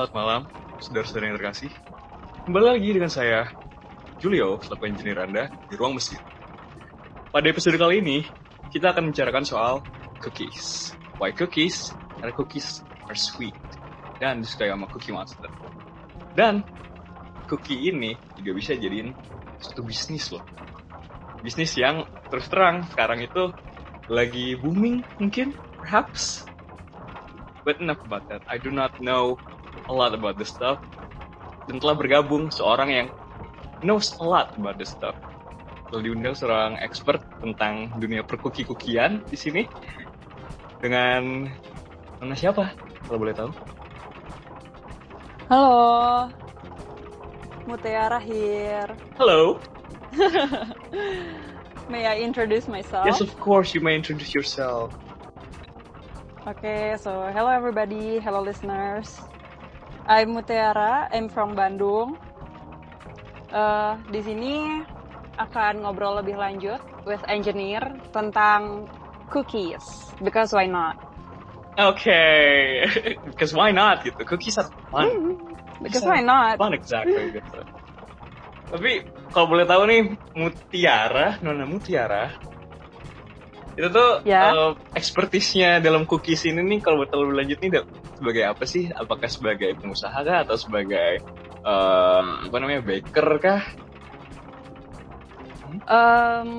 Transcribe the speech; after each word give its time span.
Selamat 0.00 0.16
malam, 0.16 0.42
saudara-saudara 0.80 1.24
yang 1.28 1.36
terkasih. 1.36 1.72
Kembali 2.48 2.72
lagi 2.72 2.88
dengan 2.88 3.12
saya, 3.12 3.52
Julio, 4.16 4.56
selaku 4.64 4.88
engineer 4.88 5.28
Anda 5.28 5.52
di 5.68 5.76
ruang 5.76 5.92
mesin. 5.92 6.16
Pada 7.28 7.44
episode 7.44 7.76
kali 7.76 8.00
ini, 8.00 8.24
kita 8.72 8.96
akan 8.96 9.12
membicarakan 9.12 9.44
soal 9.44 9.84
cookies. 10.24 10.96
Why 11.20 11.36
cookies? 11.36 11.92
Karena 12.16 12.32
cookies 12.32 12.80
are 13.12 13.18
sweet 13.20 13.52
dan 14.16 14.40
disukai 14.40 14.72
sama 14.72 14.88
Cookie 14.88 15.12
Monster. 15.12 15.52
Dan 16.32 16.64
cookie 17.44 17.92
ini 17.92 18.16
juga 18.40 18.56
bisa 18.56 18.72
jadiin 18.72 19.12
suatu 19.60 19.84
bisnis 19.84 20.32
loh. 20.32 20.48
Bisnis 21.44 21.76
yang 21.76 22.08
terus 22.32 22.48
terang 22.48 22.88
sekarang 22.88 23.20
itu 23.20 23.52
lagi 24.08 24.56
booming 24.56 25.04
mungkin, 25.20 25.52
perhaps. 25.76 26.48
But 27.68 27.84
enough 27.84 28.00
about 28.00 28.32
that. 28.32 28.40
I 28.48 28.56
do 28.56 28.72
not 28.72 28.96
know 29.04 29.36
a 29.88 29.92
lot 29.92 30.14
about 30.14 30.36
this 30.38 30.50
stuff. 30.52 30.78
Dan 31.68 31.78
telah 31.78 31.94
bergabung 31.94 32.50
seorang 32.50 32.88
yang 32.90 33.08
knows 33.82 34.16
a 34.18 34.26
lot 34.26 34.54
about 34.58 34.76
this 34.76 34.92
stuff. 34.92 35.14
Telah 35.90 36.02
diundang 36.06 36.34
seorang 36.38 36.78
expert 36.78 37.22
tentang 37.42 37.90
dunia 37.98 38.22
perkuki-kukian 38.22 39.26
di 39.26 39.36
sini. 39.38 39.62
Dengan 40.80 41.50
Nona 42.22 42.36
siapa? 42.38 42.72
Kalau 43.06 43.18
boleh 43.18 43.34
tahu. 43.34 43.50
Halo, 45.50 46.30
Mutiara 47.66 48.22
here. 48.22 48.94
Hello. 49.18 49.58
May 51.90 52.06
I 52.06 52.22
introduce 52.22 52.70
myself? 52.70 53.02
Yes, 53.02 53.20
of 53.20 53.34
course. 53.42 53.74
You 53.74 53.82
may 53.82 53.98
introduce 53.98 54.30
yourself. 54.30 54.94
Okay, 56.46 56.94
so 56.98 57.30
hello 57.34 57.50
everybody, 57.50 58.18
hello 58.18 58.40
listeners. 58.40 59.20
I'm 60.10 60.34
Mutiara, 60.34 61.06
I'm 61.14 61.30
from 61.30 61.54
Bandung. 61.54 62.18
Eh, 63.54 63.92
di 64.10 64.20
sini 64.26 64.82
akan 65.38 65.86
ngobrol 65.86 66.18
lebih 66.18 66.34
lanjut 66.34 66.82
with 67.06 67.22
engineer 67.30 67.78
tentang 68.10 68.90
cookies, 69.30 70.10
because 70.18 70.50
why 70.50 70.66
not? 70.66 70.98
Okay. 71.78 72.82
Because 73.30 73.54
why 73.54 73.70
not 73.70 74.02
gitu. 74.02 74.18
Cookies 74.26 74.58
are 74.58 74.66
fun. 74.90 75.06
Hmm, 75.06 75.54
because 75.78 76.02
why 76.02 76.26
not? 76.26 76.58
Fun 76.58 76.74
exactly 76.74 77.30
gitu. 77.30 77.62
Tapi 78.66 79.06
kalau 79.30 79.46
boleh 79.46 79.62
tahu 79.62 79.86
nih 79.86 80.00
Mutiara, 80.34 81.38
Nona 81.38 81.70
Mutiara 81.70 82.34
itu 83.78 83.86
tuh 83.94 84.26
Ya. 84.26 84.50
eh, 84.50 84.72
expertise-nya 84.98 85.78
dalam 85.78 86.02
cookies 86.04 86.42
ini 86.50 86.60
nih 86.66 86.82
kalau 86.82 87.00
boleh 87.00 87.10
tahu 87.14 87.22
lebih 87.30 87.36
lanjut 87.38 87.58
nih 87.62 87.70
sebagai 88.20 88.44
apa 88.44 88.64
sih? 88.68 88.92
Apakah 88.92 89.32
sebagai 89.32 89.72
pengusaha 89.80 90.12
kah 90.20 90.44
atau 90.44 90.60
sebagai 90.60 91.24
eh, 91.64 92.22
apa 92.44 92.56
namanya 92.60 92.84
baker 92.84 93.28
kah? 93.40 93.64
Em, 95.88 96.50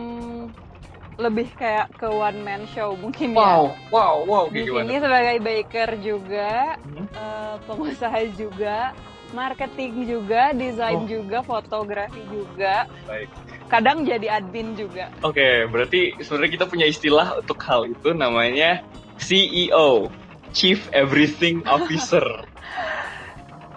lebih 1.22 1.54
kayak 1.54 1.94
ke 2.02 2.10
one 2.10 2.42
man 2.42 2.66
show 2.74 2.98
mungkin 2.98 3.38
ya. 3.38 3.46
Wow, 3.46 3.64
wow, 3.94 4.16
wow, 4.26 4.44
Di 4.50 4.66
sini 4.66 4.98
sebagai 4.98 5.38
baker 5.38 5.90
juga, 6.02 6.76
Hmm? 6.82 7.06
eh, 7.14 7.56
pengusaha 7.70 8.20
juga, 8.34 8.98
marketing 9.32 9.94
juga, 10.10 10.52
desain 10.58 11.06
Oh. 11.06 11.08
juga, 11.08 11.46
fotografi 11.46 12.20
juga, 12.28 12.90
Baik. 13.06 13.30
kadang 13.70 14.04
jadi 14.04 14.42
admin 14.42 14.74
juga. 14.76 15.08
Oke, 15.22 15.68
berarti 15.70 16.18
sebenarnya 16.20 16.52
kita 16.58 16.66
punya 16.68 16.86
istilah 16.90 17.40
untuk 17.40 17.60
hal 17.64 17.88
itu 17.88 18.12
namanya 18.12 18.84
CEO, 19.22 20.10
Chief 20.52 20.80
Everything 20.92 21.64
Officer. 21.68 22.24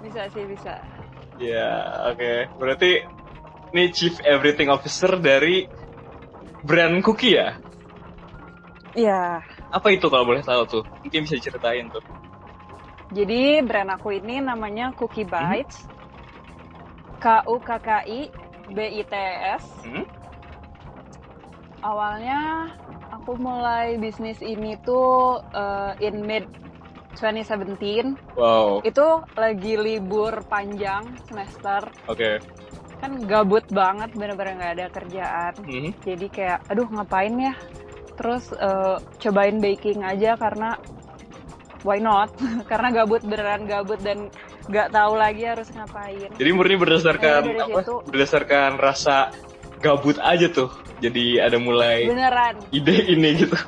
Bisa 0.03 0.29
sih 0.31 0.45
bisa. 0.47 0.79
Ya, 1.39 1.71
oke. 2.11 2.51
Berarti 2.61 3.03
ini 3.75 3.91
Chief 3.91 4.15
Everything 4.23 4.71
Officer 4.71 5.19
dari 5.19 5.67
brand 6.63 7.03
cookie 7.03 7.35
ya? 7.35 7.59
Iya. 8.95 9.43
Apa 9.75 9.91
itu 9.91 10.07
kalau 10.07 10.23
boleh 10.23 10.47
tahu 10.47 10.63
tuh? 10.71 10.85
Mungkin 11.03 11.27
bisa 11.27 11.35
diceritain 11.35 11.91
tuh. 11.91 12.03
Jadi 13.11 13.63
brand 13.63 13.91
aku 13.95 14.15
ini 14.15 14.39
namanya 14.43 14.95
Cookie 14.95 15.27
Bites. 15.27 15.87
K 17.19 17.27
U 17.47 17.59
K 17.63 17.71
K 17.79 17.89
I 18.07 18.21
B 18.71 18.79
I 18.79 19.03
T 19.03 19.15
E 19.15 19.35
S. 19.59 19.65
Hmm? 19.83 20.05
Awalnya 21.85 22.73
aku 23.13 23.37
mulai 23.37 24.01
bisnis 24.01 24.41
ini 24.41 24.81
tuh 24.81 25.37
eh, 25.53 25.93
in 26.01 26.25
mid 26.25 26.49
2017. 27.15 28.17
Wow, 28.35 28.81
Itu 28.83 29.23
lagi 29.37 29.77
libur 29.77 30.43
panjang 30.45 31.05
semester. 31.25 31.87
oke. 32.09 32.41
kan 32.95 33.21
gabut 33.29 33.69
banget 33.69 34.17
bener-bener 34.17 34.57
nggak 34.57 34.75
ada 34.81 34.87
kerjaan 34.89 35.53
Hmm? 35.61 35.93
jadi 36.01 36.27
kayak 36.31 36.59
aduh 36.73 36.89
ngapain 36.89 37.37
ya 37.37 37.53
terus 38.17 38.49
eh, 38.57 38.97
cobain 39.21 39.61
baking 39.61 40.01
aja 40.01 40.41
karena 40.41 40.81
why 41.85 42.01
not 42.01 42.33
karena 42.71 42.89
gabut 42.95 43.21
beneran 43.21 43.69
gabut 43.69 44.01
dan 44.01 44.33
nggak 44.73 44.89
tahu 44.89 45.21
lagi 45.21 45.45
harus 45.45 45.69
ngapain 45.69 46.33
Jadi 46.33 46.51
murni 46.57 46.81
berdasarkan 46.81 47.45
dari 47.45 47.61
apa? 47.61 47.85
situ. 47.85 47.95
Berdasarkan 48.09 48.71
rasa 48.81 49.29
gabut 49.85 50.17
aja 50.25 50.49
tuh. 50.49 50.73
Jadi 51.05 51.37
ada 51.37 51.61
mulai 51.61 52.09
beneran. 52.09 52.57
ide 52.73 52.97
ini 53.13 53.45
gitu. 53.45 53.59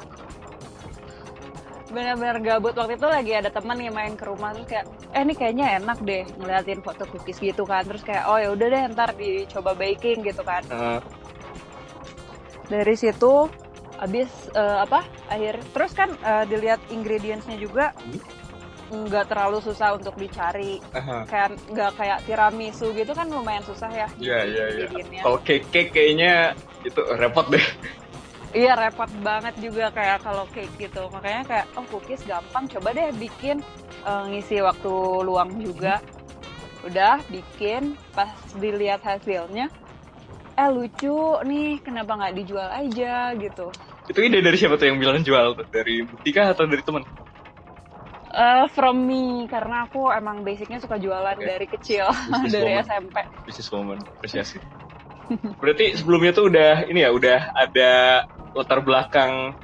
bener-bener 1.92 2.40
gabut. 2.44 2.76
Waktu 2.76 3.00
itu 3.00 3.08
lagi 3.08 3.32
ada 3.36 3.48
teman 3.48 3.76
yang 3.80 3.96
main 3.96 4.16
ke 4.16 4.24
rumah 4.28 4.52
terus 4.52 4.68
kayak 4.68 4.84
eh 5.16 5.22
ini 5.24 5.32
kayaknya 5.32 5.80
enak 5.80 5.98
deh 6.04 6.24
ngeliatin 6.40 6.80
foto 6.80 7.04
cookies 7.08 7.40
gitu 7.40 7.68
kan. 7.68 7.84
Terus 7.84 8.04
kayak 8.04 8.24
oh 8.28 8.36
ya 8.40 8.48
udah 8.52 8.66
deh 8.68 8.82
ntar 8.92 9.12
dicoba 9.16 9.72
baking 9.76 10.24
gitu 10.24 10.40
kan. 10.44 10.60
Nah, 10.68 11.00
dari 12.68 12.94
situ 12.96 13.48
habis 13.96 14.28
eh, 14.52 14.78
apa 14.84 15.08
akhir 15.32 15.56
terus 15.72 15.92
kan 15.96 16.12
eh, 16.20 16.44
dilihat 16.48 16.80
ingredientsnya 16.92 17.56
juga 17.56 17.96
nggak 18.86 19.26
terlalu 19.26 19.58
susah 19.58 19.98
untuk 19.98 20.14
dicari 20.14 20.78
aha. 20.94 21.26
kayak 21.26 21.58
nggak 21.74 21.90
kayak 21.98 22.18
tiramisu 22.22 22.94
gitu 22.94 23.10
kan 23.12 23.26
lumayan 23.26 23.64
susah 23.66 23.90
ya 23.90 24.06
Iya, 24.16 24.38
iya, 24.46 24.64
iya. 24.70 24.86
Kalau 25.20 25.38
cake-cake 25.42 25.90
kayaknya 25.90 26.54
itu 26.86 27.00
repot 27.18 27.46
deh. 27.50 27.62
iya 28.54 28.78
repot 28.78 29.10
banget 29.26 29.58
juga 29.58 29.90
kayak 29.90 30.22
kalau 30.22 30.46
cake 30.54 30.70
gitu 30.78 31.10
makanya 31.10 31.42
kayak 31.44 31.66
oh 31.74 31.84
cookies 31.90 32.22
gampang 32.24 32.70
coba 32.70 32.94
deh 32.94 33.10
bikin 33.18 33.58
eh, 34.06 34.22
ngisi 34.30 34.62
waktu 34.62 34.92
luang 35.26 35.50
juga 35.58 35.98
udah 36.86 37.18
bikin 37.26 37.98
pas 38.14 38.30
dilihat 38.56 39.02
hasilnya 39.02 39.66
eh 40.56 40.68
lucu 40.70 41.42
nih 41.42 41.82
kenapa 41.82 42.14
nggak 42.16 42.34
dijual 42.38 42.70
aja 42.70 43.34
gitu 43.34 43.68
Itu 44.06 44.22
ide 44.22 44.38
dari 44.38 44.54
siapa 44.54 44.78
tuh 44.78 44.86
yang 44.86 45.02
bilang 45.02 45.18
jual? 45.20 45.58
Dari 45.66 46.06
Butika 46.06 46.54
atau 46.54 46.62
dari 46.70 46.78
teman? 46.78 47.02
Eh, 48.36 48.68
from 48.68 49.08
me 49.08 49.48
karena 49.48 49.88
aku 49.88 50.12
emang 50.12 50.44
basicnya 50.44 50.76
suka 50.76 51.00
jualan 51.00 51.40
Oke. 51.40 51.48
dari 51.48 51.66
kecil 51.72 52.04
Business 52.28 52.52
dari 52.60 52.68
woman. 52.68 52.84
SMP. 52.84 53.16
Bisnis 53.48 53.68
woman, 53.72 53.98
apresiasi. 54.04 54.60
Berarti 55.60 55.96
sebelumnya 55.96 56.36
tuh 56.36 56.52
udah 56.52 56.84
ini 56.84 57.00
ya, 57.00 57.16
udah 57.16 57.38
ada 57.56 57.90
latar 58.52 58.84
belakang 58.84 59.56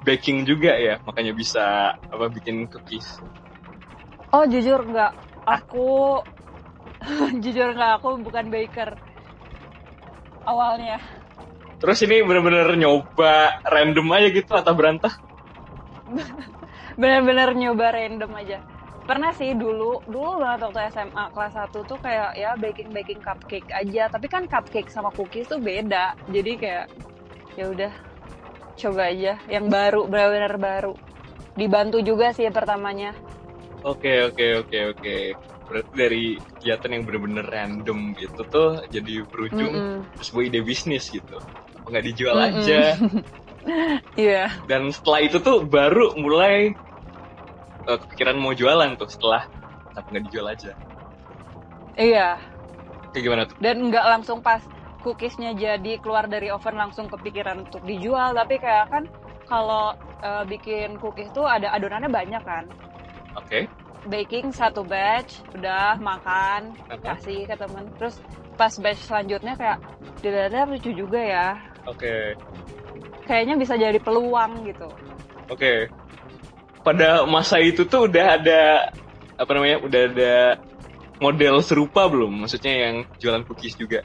baking 0.00 0.48
juga 0.48 0.72
ya, 0.80 1.04
makanya 1.04 1.36
bisa 1.36 1.92
apa 2.00 2.32
bikin 2.32 2.64
cookies. 2.64 3.20
Oh 4.32 4.48
jujur 4.48 4.80
nggak, 4.88 5.12
aku 5.44 6.24
jujur 7.44 7.76
nggak 7.76 7.92
aku 8.00 8.24
bukan 8.24 8.48
baker 8.48 8.96
awalnya. 10.48 10.96
Terus 11.76 12.00
ini 12.08 12.24
bener-bener 12.24 12.72
nyoba 12.80 13.52
random 13.68 14.08
aja 14.16 14.28
gitu 14.32 14.52
atau 14.56 14.72
berantah? 14.72 15.12
Bener-bener 16.94 17.50
nyoba 17.58 17.90
random 17.90 18.32
aja. 18.38 18.58
Pernah 19.04 19.36
sih 19.36 19.52
dulu, 19.52 20.00
dulu 20.08 20.40
banget 20.40 20.64
waktu 20.64 20.80
SMA 20.88 21.28
kelas 21.36 21.52
1 21.52 21.84
tuh 21.84 21.98
kayak 22.00 22.40
ya 22.40 22.56
baking 22.56 22.88
baking 22.96 23.20
cupcake 23.20 23.68
aja. 23.68 24.08
Tapi 24.08 24.26
kan 24.32 24.48
cupcake 24.48 24.88
sama 24.88 25.12
cookies 25.12 25.44
tuh 25.50 25.60
beda. 25.60 26.16
Jadi 26.32 26.52
kayak 26.56 26.86
ya 27.54 27.68
udah 27.68 27.92
coba 28.74 29.02
aja 29.12 29.38
yang 29.46 29.68
baru 29.68 30.08
benar-benar 30.08 30.54
baru. 30.56 30.94
Dibantu 31.54 32.00
juga 32.00 32.32
sih 32.32 32.48
pertamanya. 32.48 33.12
Oke 33.84 34.24
oke 34.24 34.64
oke 34.64 34.78
oke. 34.96 35.16
Berarti 35.68 35.92
dari 35.92 36.24
kegiatan 36.40 36.90
yang 36.92 37.02
bener-bener 37.04 37.44
random 37.44 38.00
itu 38.16 38.40
tuh 38.48 38.80
jadi 38.88 39.14
berujung 39.28 39.74
Mm-mm. 39.76 40.24
sebuah 40.24 40.44
ide 40.48 40.60
bisnis 40.64 41.12
gitu. 41.12 41.36
Nggak 41.84 42.04
dijual 42.08 42.36
Mm-mm. 42.40 42.56
aja? 42.56 42.80
Iya. 44.14 44.52
Dan 44.68 44.92
setelah 44.92 45.20
itu 45.24 45.40
tuh 45.40 45.64
baru 45.64 46.14
mulai 46.20 46.72
eh, 47.84 47.98
kepikiran 47.98 48.36
mau 48.38 48.52
jualan 48.52 48.96
tuh 49.00 49.08
setelah 49.10 49.48
tapi 49.94 50.06
nggak 50.14 50.24
dijual 50.28 50.46
aja. 50.50 50.72
Iya. 51.94 52.38
Kayak 53.14 53.22
gimana 53.22 53.42
tuh? 53.46 53.56
Dan 53.62 53.76
nggak 53.88 54.06
langsung 54.18 54.42
pas 54.42 54.60
cookiesnya 55.04 55.54
jadi 55.54 56.00
keluar 56.00 56.26
dari 56.26 56.48
oven 56.48 56.74
langsung 56.80 57.06
kepikiran 57.12 57.68
untuk 57.68 57.84
dijual, 57.84 58.34
tapi 58.34 58.58
kayak 58.58 58.90
kan 58.90 59.04
kalau 59.46 59.94
eh, 60.24 60.44
bikin 60.48 60.98
cookies 60.98 61.30
tuh 61.30 61.46
ada 61.46 61.70
adonannya 61.72 62.10
banyak 62.10 62.42
kan. 62.42 62.66
Oke. 63.34 63.66
baking 64.04 64.52
satu 64.52 64.84
batch 64.84 65.40
udah 65.56 65.96
makan 65.96 66.76
kasih 67.00 67.48
ke 67.48 67.56
temen 67.56 67.88
terus 67.96 68.20
pas 68.52 68.76
batch 68.76 69.00
selanjutnya 69.08 69.56
kayak 69.56 69.80
dilihat 70.20 70.68
lucu 70.68 70.92
juga 70.92 71.16
ya 71.16 71.48
Oke. 71.88 72.36
Kayaknya 73.24 73.54
bisa 73.56 73.74
jadi 73.74 73.96
peluang 73.98 74.64
gitu 74.68 74.88
Oke. 75.44 75.92
Pada 76.80 77.28
masa 77.28 77.60
itu 77.60 77.84
tuh 77.84 78.08
udah 78.08 78.40
ada 78.40 78.88
apa 79.36 79.50
namanya? 79.52 79.76
Udah 79.84 80.00
ada 80.08 80.34
model 81.20 81.60
serupa 81.60 82.08
belum? 82.08 82.44
Maksudnya 82.44 82.72
yang 82.88 82.94
jualan 83.20 83.44
cookies 83.44 83.76
juga 83.76 84.04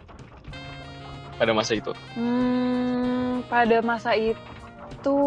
pada 1.39 1.55
masa 1.55 1.79
itu. 1.79 1.95
hmm, 2.19 3.47
pada 3.47 3.79
masa 3.79 4.11
itu 4.19 5.19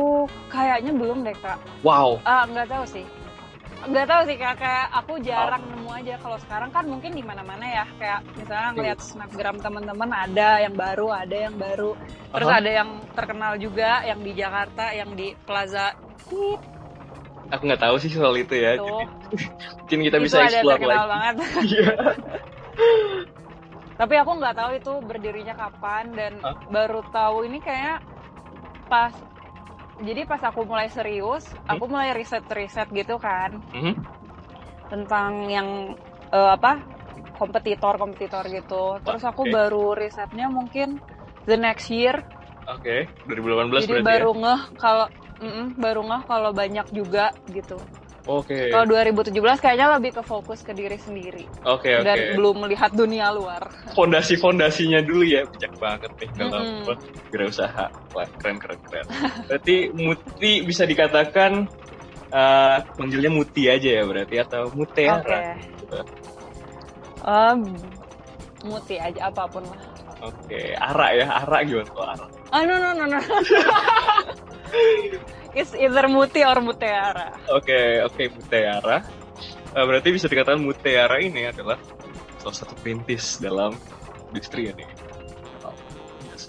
kayaknya 0.52 0.92
belum 0.92 1.24
deh 1.24 1.32
kak 1.40 1.56
Wow. 1.80 2.20
ah 2.28 2.44
nggak 2.44 2.68
tahu 2.68 2.84
sih 2.84 3.04
nggak 3.82 4.06
tahu 4.06 4.22
sih 4.30 4.36
kak 4.38 4.54
kayak 4.56 4.86
aku 4.94 5.12
jarang 5.20 5.62
nemu 5.66 5.90
aja 5.90 6.14
kalau 6.22 6.38
sekarang 6.38 6.70
kan 6.70 6.84
mungkin 6.86 7.10
di 7.12 7.24
mana 7.26 7.42
mana 7.42 7.66
ya 7.66 7.84
kayak 7.98 8.20
misalnya 8.38 8.70
ngeliat 8.72 8.98
snapgram 9.02 9.56
teman-teman 9.58 10.10
ada 10.14 10.62
yang 10.62 10.74
baru 10.78 11.10
ada 11.10 11.36
yang 11.36 11.54
baru 11.58 11.98
terus 12.30 12.46
Aha. 12.48 12.58
ada 12.62 12.70
yang 12.70 12.90
terkenal 13.12 13.52
juga 13.58 14.06
yang 14.06 14.22
di 14.22 14.32
Jakarta 14.32 14.94
yang 14.94 15.10
di 15.12 15.34
Plaza 15.42 15.98
Tit 16.30 16.60
Aku 17.52 17.68
nggak 17.68 17.84
tahu 17.84 18.00
sih 18.00 18.08
soal 18.08 18.32
itu 18.40 18.56
ya. 18.56 18.80
tuh 18.80 19.04
Jadi, 19.28 19.44
mungkin 19.76 19.98
kita 20.08 20.16
itu 20.16 20.24
bisa 20.24 20.36
ada 20.40 20.48
explore 20.56 20.80
lagi. 20.80 21.10
banget 21.12 21.34
Iya. 21.68 21.92
tapi 24.00 24.14
aku 24.16 24.30
nggak 24.40 24.56
tahu 24.56 24.70
itu 24.72 24.92
berdirinya 25.04 25.54
kapan 25.54 26.04
dan 26.16 26.32
Hah? 26.40 26.56
baru 26.72 27.04
tahu 27.12 27.44
ini 27.44 27.58
kayak 27.60 28.00
pas 28.88 29.12
jadi 30.02 30.26
pas 30.26 30.42
aku 30.42 30.60
mulai 30.66 30.88
serius 30.90 31.44
Hmm? 31.54 31.78
aku 31.78 31.84
mulai 31.90 32.10
riset-riset 32.18 32.88
gitu 32.90 33.16
kan 33.22 33.50
Mhm. 33.74 33.94
tentang 34.92 35.48
yang 35.48 35.68
eh, 36.32 36.50
apa 36.56 36.72
kompetitor-kompetitor 37.36 38.44
gitu. 38.48 38.82
Terus 39.02 39.22
aku 39.26 39.42
Oke. 39.42 39.52
baru 39.56 39.86
risetnya 39.98 40.46
mungkin 40.48 41.02
the 41.48 41.56
next 41.58 41.90
year. 41.90 42.22
Oke. 42.70 42.96
2018 43.26 43.82
Jadi 43.82 43.92
berarti 43.92 44.10
baru 44.10 44.30
ya. 44.30 44.42
ngeh 44.42 44.60
kalau 44.78 45.06
mm-mm, 45.42 45.66
baru 45.80 46.00
ngeh 46.08 46.22
kalau 46.30 46.50
banyak 46.54 46.86
juga 46.94 47.34
gitu. 47.50 47.76
Oke. 48.22 48.70
Kalau 48.70 48.86
2017 48.86 49.34
kayaknya 49.58 49.98
lebih 49.98 50.14
ke 50.14 50.22
fokus 50.22 50.62
ke 50.62 50.70
diri 50.70 50.94
sendiri 50.94 51.42
Oke 51.66 51.90
oke. 51.90 52.06
dan 52.06 52.38
belum 52.38 52.62
melihat 52.62 52.94
dunia 52.94 53.34
luar. 53.34 53.66
Fondasi-fondasinya 53.98 55.02
dulu 55.02 55.26
ya, 55.26 55.42
bijak 55.50 55.74
banget 55.82 56.06
nih 56.22 56.30
dalam 56.38 56.62
Mm-mm. 56.62 56.86
apa, 56.86 56.94
wirausaha. 57.34 57.86
Wah, 58.14 58.28
keren 58.38 58.62
keren 58.62 58.78
keren. 58.86 59.06
Berarti 59.50 59.90
Muti 59.90 60.62
bisa 60.62 60.86
dikatakan 60.86 61.66
eh 62.32 62.78
manggilnya 62.94 63.28
Muti 63.28 63.66
aja 63.66 63.90
ya 64.00 64.02
berarti 64.06 64.38
atau 64.38 64.70
Oke. 64.70 64.78
Mutiara. 64.78 65.58
Em, 67.22 67.58
muti 68.62 68.94
aja 69.02 69.34
apa 69.34 69.50
pun 69.50 69.66
lah. 69.66 69.82
Oke, 70.22 70.78
Ara 70.78 71.08
ya, 71.18 71.26
Ara 71.42 71.66
gimana 71.66 71.90
kalau 71.90 72.06
Ara? 72.06 72.26
Ah 72.54 72.62
no 72.62 72.78
no 72.78 72.94
no 72.94 73.04
no. 73.10 73.18
It's 75.52 75.76
either 75.76 76.08
muti 76.08 76.40
or 76.40 76.64
mutiara. 76.64 77.36
Oke, 77.52 78.00
oke 78.08 78.22
Mutiara. 78.32 79.04
Eh, 79.72 79.84
berarti 79.84 80.08
bisa 80.12 80.28
dikatakan 80.28 80.60
Mutiara 80.60 81.20
ini 81.20 81.48
adalah 81.48 81.76
salah 82.40 82.56
satu 82.56 82.72
perintis 82.80 83.36
dalam 83.36 83.76
industri 84.32 84.72
ini. 84.72 84.84
Wow, 85.60 85.76
yes. 86.32 86.48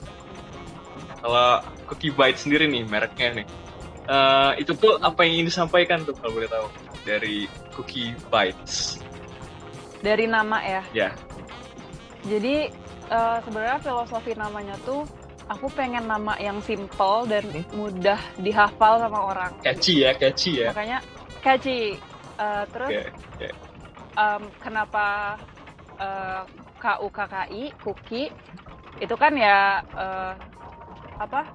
Kalau 1.19 1.63
Cookie 1.91 2.15
Bite 2.15 2.39
sendiri 2.39 2.67
nih 2.71 2.83
mereknya 2.88 3.44
nih, 3.44 3.47
eh, 4.07 4.51
itu 4.63 4.71
tuh 4.75 5.00
apa 5.03 5.27
yang 5.27 5.39
ingin 5.39 5.47
disampaikan 5.51 6.03
tuh 6.07 6.15
kalau 6.19 6.39
boleh 6.39 6.47
tahu 6.47 6.67
dari 7.03 7.47
Cookie 7.75 8.15
Bites? 8.31 9.03
Dari 10.00 10.27
nama 10.27 10.59
ya. 10.63 10.83
Ya, 10.95 11.09
Jadi 12.23 12.71
eh, 13.11 13.38
sebenarnya 13.44 13.83
filosofi 13.83 14.31
namanya 14.35 14.79
tuh 14.88 15.03
aku 15.49 15.67
pengen 15.73 16.05
nama 16.05 16.35
yang 16.39 16.59
simple 16.63 17.27
dan 17.27 17.43
Hmm. 17.43 17.63
mudah 17.75 18.19
dihafal 18.39 18.99
sama 18.99 19.19
orang. 19.27 19.51
catchy 19.61 20.03
ya, 20.03 20.11
catchy 20.15 20.63
ya. 20.63 20.71
Makanya 20.71 20.99
catchy. 21.43 21.97
Eh, 22.33 22.63
terus 22.73 22.91
Oke, 22.91 23.01
oke. 23.37 23.49
em, 24.15 24.43
kenapa 24.57 25.37
eh, 25.99 26.43
KUKKI, 26.81 27.63
Kuki 27.79 28.23
itu 28.97 29.15
kan 29.15 29.33
ya 29.37 29.79
eh, 29.93 30.33
apa 31.17 31.45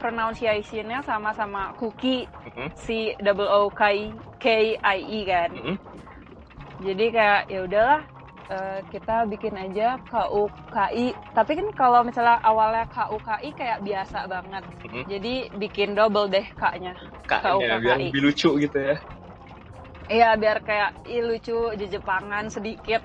pronunciation-nya 0.00 1.04
sama-sama 1.04 1.72
Kuki 1.76 2.26
Mhm, 2.44 2.68
C 2.76 2.84
double 3.20 3.48
O 3.48 3.68
K 3.70 4.10
K 4.40 4.46
I 4.76 4.98
E 5.00 5.20
kan. 5.24 5.50
mhm. 5.52 5.76
Jadi 6.84 7.06
kayak 7.08 7.42
ya 7.48 7.60
udahlah 7.64 8.02
eh, 8.50 8.80
kita 8.92 9.24
bikin 9.28 9.54
aja 9.56 9.96
KUKI. 10.08 11.06
Tapi 11.32 11.52
kan 11.56 11.66
kalau 11.76 12.00
misalnya 12.04 12.40
awalnya 12.44 12.84
KUKI 12.88 13.50
kayak 13.56 13.78
biasa 13.84 14.28
banget. 14.28 14.64
Mhm. 14.88 15.02
Jadi 15.08 15.34
bikin 15.56 15.96
double 15.96 16.28
deh 16.28 16.46
K-nya. 16.56 16.94
K-nya 17.28 17.80
biar 17.80 17.98
lebih 18.00 18.20
lucu 18.20 18.50
gitu 18.60 18.78
ya. 18.78 18.96
Iya 20.04 20.36
biar 20.36 20.60
kayak 20.60 21.08
ih, 21.08 21.24
lucu 21.24 21.72
jejepangan 21.80 22.52
sedikit. 22.52 23.00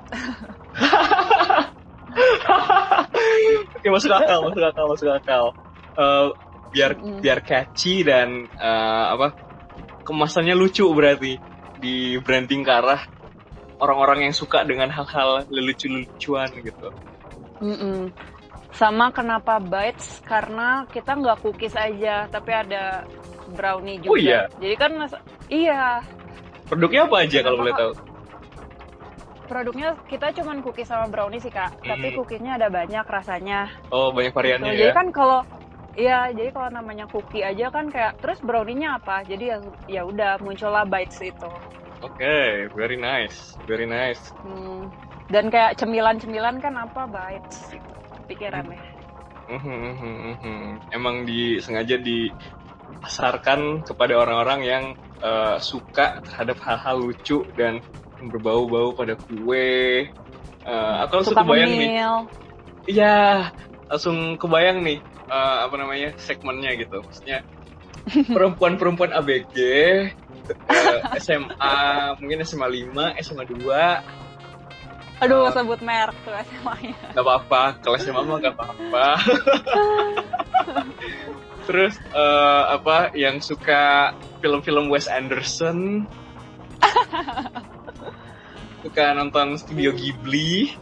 Oke, 3.72 3.88
masuk 3.96 4.12
akal, 4.12 4.44
masuk 4.44 4.64
akal, 4.68 4.86
masuk 4.92 5.10
akal. 5.16 5.44
Eh, 5.96 6.28
biar 6.76 6.92
Mm. 7.00 7.20
biar 7.24 7.40
catchy 7.42 8.04
dan 8.04 8.46
eh, 8.46 9.06
apa 9.16 9.32
kemasannya 10.06 10.54
lucu 10.54 10.86
berarti 10.92 11.40
di 11.80 12.20
branding 12.20 12.62
ke 12.68 12.72
arah 12.72 13.02
orang-orang 13.80 14.30
yang 14.30 14.36
suka 14.36 14.62
dengan 14.68 14.92
hal-hal 14.92 15.48
lelucu-lucuan 15.48 16.52
gitu. 16.60 16.92
Mm-mm. 17.60 18.12
Sama 18.70 19.10
kenapa 19.10 19.58
bites? 19.58 20.22
Karena 20.24 20.86
kita 20.94 21.18
nggak 21.18 21.42
cookies 21.42 21.74
aja, 21.74 22.30
tapi 22.30 22.52
ada 22.54 23.04
brownie 23.52 23.98
juga. 23.98 24.14
Oh 24.14 24.18
iya? 24.20 24.46
Jadi 24.62 24.76
kan 24.78 24.92
mas- 24.96 25.24
iya 25.50 26.04
Produknya 26.70 27.10
apa 27.10 27.26
aja 27.26 27.40
kalau 27.42 27.58
boleh 27.58 27.74
tahu? 27.74 27.94
produknya 29.50 29.98
kita 30.06 30.30
cuman 30.38 30.62
cookies 30.62 30.86
sama 30.86 31.10
brownie 31.10 31.42
sih 31.42 31.50
kak. 31.50 31.82
Tapi 31.82 32.14
Hmm. 32.14 32.16
cookiesnya 32.22 32.62
ada 32.62 32.70
banyak 32.70 33.02
rasanya. 33.02 33.74
Oh, 33.90 34.14
banyak 34.14 34.30
variannya 34.30 34.70
Tuh, 34.70 34.78
ya. 34.78 34.82
Jadi 34.86 34.94
kan 34.94 35.08
kalau 35.10 35.42
Iya, 36.00 36.32
jadi 36.32 36.56
kalau 36.56 36.70
namanya 36.72 37.10
cookie 37.12 37.44
aja 37.44 37.68
kan 37.68 37.92
kayak 37.92 38.24
terus 38.24 38.40
brownie-nya 38.40 39.02
apa? 39.04 39.20
Jadi 39.28 39.52
ya 39.52 39.58
ya 39.90 40.02
udah 40.08 40.40
muncullah 40.40 40.88
bites 40.88 41.20
itu. 41.20 41.50
Oke, 42.00 42.72
very 42.72 42.96
nice, 42.96 43.60
very 43.68 43.84
nice. 43.84 44.32
Hmm. 44.40 44.88
Dan 45.28 45.52
kayak 45.52 45.76
cemilan-cemilan 45.76 46.64
kan 46.64 46.80
apa 46.80 47.06
bites. 47.12 47.76
Mhm, 49.50 49.60
mhm, 49.60 50.14
mhm. 50.40 50.56
Emang 50.96 51.28
disengaja 51.28 52.00
dipasarkan 52.00 53.84
kepada 53.84 54.16
orang-orang 54.16 54.62
yang 54.64 54.86
eh, 55.20 55.58
suka 55.60 56.24
terhadap 56.24 56.58
hal-hal 56.64 56.96
lucu 57.04 57.44
dan 57.60 57.84
berbau-bau 58.16 58.96
pada 58.96 59.20
kue. 59.20 60.08
Eh, 60.64 60.96
aku 61.04 61.12
langsung 61.20 61.36
Suka 61.36 61.44
kebayang 61.44 61.72
nih. 61.76 61.90
Iya, 62.88 63.52
langsung 63.92 64.40
kebayang 64.40 64.88
nih 64.88 65.04
eh, 65.30 65.58
apa 65.68 65.76
namanya 65.76 66.16
segmennya 66.16 66.80
gitu. 66.80 67.04
Maksudnya 67.04 67.44
perempuan-perempuan 68.08 69.14
ABG 69.14 69.56
eh, 69.60 70.10
SMA 71.20 71.78
mungkin 72.18 72.42
SMA 72.42 72.66
5, 72.90 73.22
SMA 73.22 73.44
2 73.46 74.18
Aduh, 75.20 75.42
Oh. 75.42 75.52
sebut 75.52 75.80
merek 75.80 76.16
tuh 76.24 76.32
SMA-nya. 76.32 76.96
nggak 77.12 77.20
apa-apa 77.20 77.76
kelas 77.82 78.02
SMA 78.02 78.22
mah 78.22 78.38
nggak 78.40 78.56
apa-apa 78.56 79.06
terus 81.68 81.94
eh, 82.10 82.64
apa 82.72 83.12
yang 83.14 83.40
suka 83.40 84.14
film-film 84.40 84.88
Wes 84.88 85.06
Anderson 85.06 86.08
suka 88.82 89.04
nonton 89.14 89.56
studio 89.56 89.92
Ghibli 89.92 90.74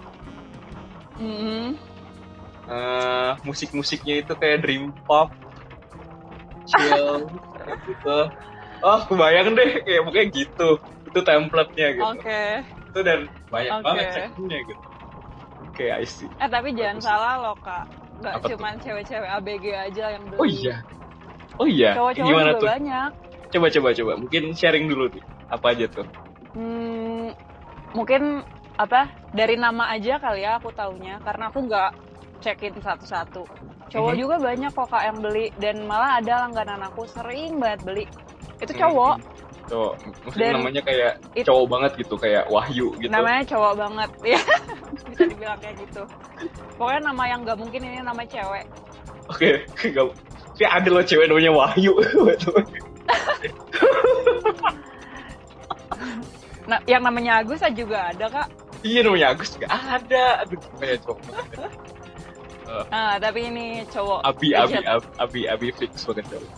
Mhm. 1.17 1.73
eh, 2.69 3.31
musik-musiknya 3.41 4.21
itu 4.21 4.31
kayak 4.31 4.61
dream 4.61 4.93
pop 5.03 5.33
chill 6.67 7.31
gitu 7.87 8.17
oh 8.83 8.99
kebayang 9.07 9.55
deh 9.55 9.81
kayak 9.81 10.01
mungkin 10.05 10.25
gitu 10.29 10.69
itu 11.07 11.19
template-nya 11.23 11.87
gitu 11.95 12.19
Oke. 12.19 12.43
itu 12.91 12.99
dan 13.01 13.19
banyak 13.47 13.73
Oke. 13.73 13.83
banget 13.85 14.05
segmennya 14.11 14.59
gitu 14.67 14.83
oke 15.63 15.85
I 15.87 16.05
see 16.05 16.29
Eh 16.37 16.49
tapi 16.49 16.69
jangan 16.73 16.97
Bagus. 16.97 17.07
salah 17.07 17.33
loh 17.41 17.57
kak. 17.57 17.85
Gak 18.17 18.33
Apa 18.33 18.45
tuh? 18.45 18.49
cuman 18.57 18.73
cewek-cewek 18.81 19.29
ABG 19.29 19.65
aja 19.73 20.05
yang 20.13 20.23
beli. 20.25 20.41
oh 20.41 20.47
iya 20.47 20.75
oh 21.57 21.67
iya 21.69 21.91
Cowok-cowok 21.93 22.27
gimana 22.29 22.49
juga 22.49 22.57
tuh 22.57 22.69
banyak. 22.73 23.09
coba 23.47 23.67
coba 23.71 23.89
coba 23.95 24.11
mungkin 24.19 24.43
sharing 24.53 24.85
dulu 24.89 25.05
nih 25.13 25.23
apa 25.47 25.65
aja 25.71 25.85
tuh 25.87 26.05
Hmm, 26.57 27.29
mungkin 27.93 28.41
apa 28.77 29.05
dari 29.31 29.55
nama 29.55 29.93
aja 29.93 30.17
kali 30.17 30.41
ya 30.41 30.57
aku 30.57 30.73
taunya 30.73 31.21
karena 31.21 31.49
aku 31.49 31.69
nggak 31.69 31.91
cekin 32.41 32.73
satu-satu. 32.81 33.45
Cowok 33.87 34.13
juga 34.13 34.35
banyak 34.37 34.71
kok 34.71 34.87
kak 34.87 35.03
yang 35.03 35.17
beli. 35.19 35.45
Dan 35.55 35.87
malah 35.87 36.19
ada 36.19 36.43
langganan 36.43 36.83
aku 36.83 37.07
sering 37.07 37.55
banget 37.57 37.79
beli. 37.83 38.05
Itu 38.59 38.73
cowok. 38.75 39.15
cowok. 39.67 39.93
Maksudnya 40.23 40.47
Dan 40.47 40.55
namanya 40.59 40.81
kayak 40.81 41.11
it- 41.35 41.43
cowok 41.43 41.65
banget 41.67 41.91
gitu 41.99 42.15
kayak 42.15 42.43
Wahyu 42.47 42.87
gitu. 42.99 43.11
Namanya 43.11 43.43
cowok 43.47 43.73
banget. 43.75 44.09
Ya 44.33 44.39
bisa 45.07 45.23
dibilang 45.25 45.59
kayak 45.59 45.75
gitu. 45.81 46.03
Pokoknya 46.75 47.01
nama 47.09 47.23
yang 47.27 47.39
nggak 47.43 47.57
mungkin 47.57 47.79
ini 47.81 47.99
nama 47.99 48.21
cewek. 48.23 48.65
Oke 49.27 49.47
gak 49.91 50.05
kayak 50.55 50.71
ada 50.71 50.87
loh 50.89 51.03
cewek 51.03 51.27
namanya 51.27 51.51
Wahyu. 51.53 51.93
Nah 56.67 56.83
yang 56.83 56.99
namanya 56.99 57.39
Agus 57.39 57.63
aja 57.63 57.71
juga 57.71 58.11
ada 58.11 58.27
kak. 58.27 58.47
Iya 58.83 58.99
namanya 59.07 59.31
Agus 59.31 59.55
juga 59.55 59.71
ada. 59.71 60.43
Aduh 60.43 60.59
kayak 60.75 60.99
cowok 61.03 61.19
nah 62.87 63.15
tapi 63.17 63.39
ini 63.45 63.65
cowok 63.87 64.19
Abi 64.21 64.51
Abi. 64.51 64.75
Abi 64.77 64.85
Abi 65.17 65.41
Abi 65.47 65.67
fix 65.73 66.03
banget 66.03 66.25
cowok 66.27 66.51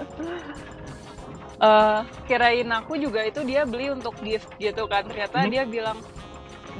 Eh, 1.60 1.98
kirain 2.24 2.64
aku 2.72 2.96
juga 2.96 3.20
itu 3.20 3.44
dia 3.44 3.68
beli 3.68 3.92
untuk 3.92 4.16
gift 4.18 4.48
gitu 4.56 4.88
kan 4.88 5.04
ternyata 5.04 5.44
Mhm. 5.44 5.50
dia 5.52 5.64
bilang 5.68 5.98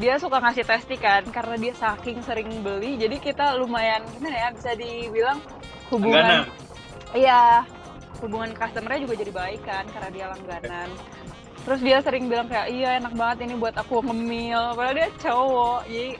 dia 0.00 0.16
suka 0.16 0.40
ngasih 0.40 0.64
testi 0.64 0.96
kan 0.96 1.20
karena 1.28 1.60
dia 1.60 1.76
saking 1.76 2.24
sering 2.24 2.48
beli 2.64 2.96
jadi 2.96 3.20
kita 3.20 3.60
lumayan 3.60 4.00
gimana 4.08 4.32
ya 4.32 4.48
bisa 4.48 4.72
dibilang 4.72 5.36
hubungan 5.92 6.24
Langganan. 6.24 6.48
iya 7.12 7.60
hubungan 8.16 8.56
customernya 8.56 9.04
juga 9.04 9.14
jadi 9.18 9.32
baik 9.34 9.60
kan 9.60 9.84
karena 9.84 10.08
dia 10.08 10.26
langganan 10.28 10.88
terus 11.60 11.80
dia 11.82 11.98
sering 12.00 12.24
bilang 12.24 12.48
kayak 12.48 12.72
iya 12.72 12.96
enak 12.96 13.12
banget 13.12 13.38
ini 13.44 13.60
buat 13.60 13.76
aku 13.76 14.00
ngemil 14.00 14.62
padahal 14.72 14.96
dia 14.96 15.08
cowok 15.20 15.80
jadi 15.84 16.10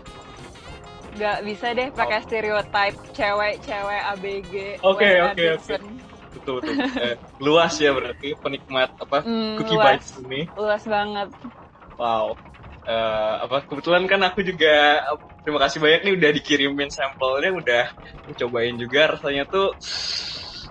nggak 1.17 1.39
bisa 1.43 1.67
deh 1.75 1.89
pakai 1.91 2.21
stereotype 2.23 2.97
cewek-cewek 3.17 4.01
ABG 4.15 4.53
Oke, 4.81 5.09
oke, 5.21 5.45
Anderson. 5.45 5.83
betul 6.31 6.53
betul. 6.63 6.75
Eh, 6.97 7.15
luas 7.43 7.75
ya 7.77 7.91
berarti 7.91 8.29
penikmat 8.39 8.91
apa 8.97 9.19
Hmm, 9.27 9.59
cookie 9.59 9.75
luas. 9.77 9.99
bites 9.99 10.09
ini. 10.23 10.41
Luas 10.55 10.85
banget. 10.87 11.29
Wow. 11.99 12.39
Eh, 12.87 13.35
apa 13.45 13.57
kebetulan 13.69 14.07
kan 14.09 14.21
aku 14.25 14.41
juga 14.41 15.05
terima 15.45 15.61
kasih 15.61 15.79
banyak 15.83 16.01
nih 16.07 16.15
udah 16.17 16.31
dikirimin 16.33 16.91
sampelnya 16.91 17.51
udah 17.53 17.85
cobain 18.41 18.77
juga. 18.79 19.01
Rasanya 19.19 19.45
tuh 19.51 19.75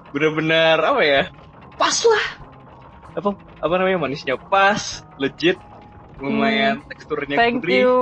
bener-bener 0.10 0.78
apa 0.80 1.02
ya 1.06 1.24
pas 1.78 1.98
lah. 2.08 2.26
Apa 3.14 3.30
apa 3.60 3.74
namanya 3.78 4.00
manisnya 4.00 4.36
pas 4.40 5.04
legit 5.20 5.60
lumayan 6.20 6.82
teksturnya 6.88 7.36
Hmm. 7.38 7.42
thank 7.44 7.60
gurih. 7.62 7.84
you 7.86 7.94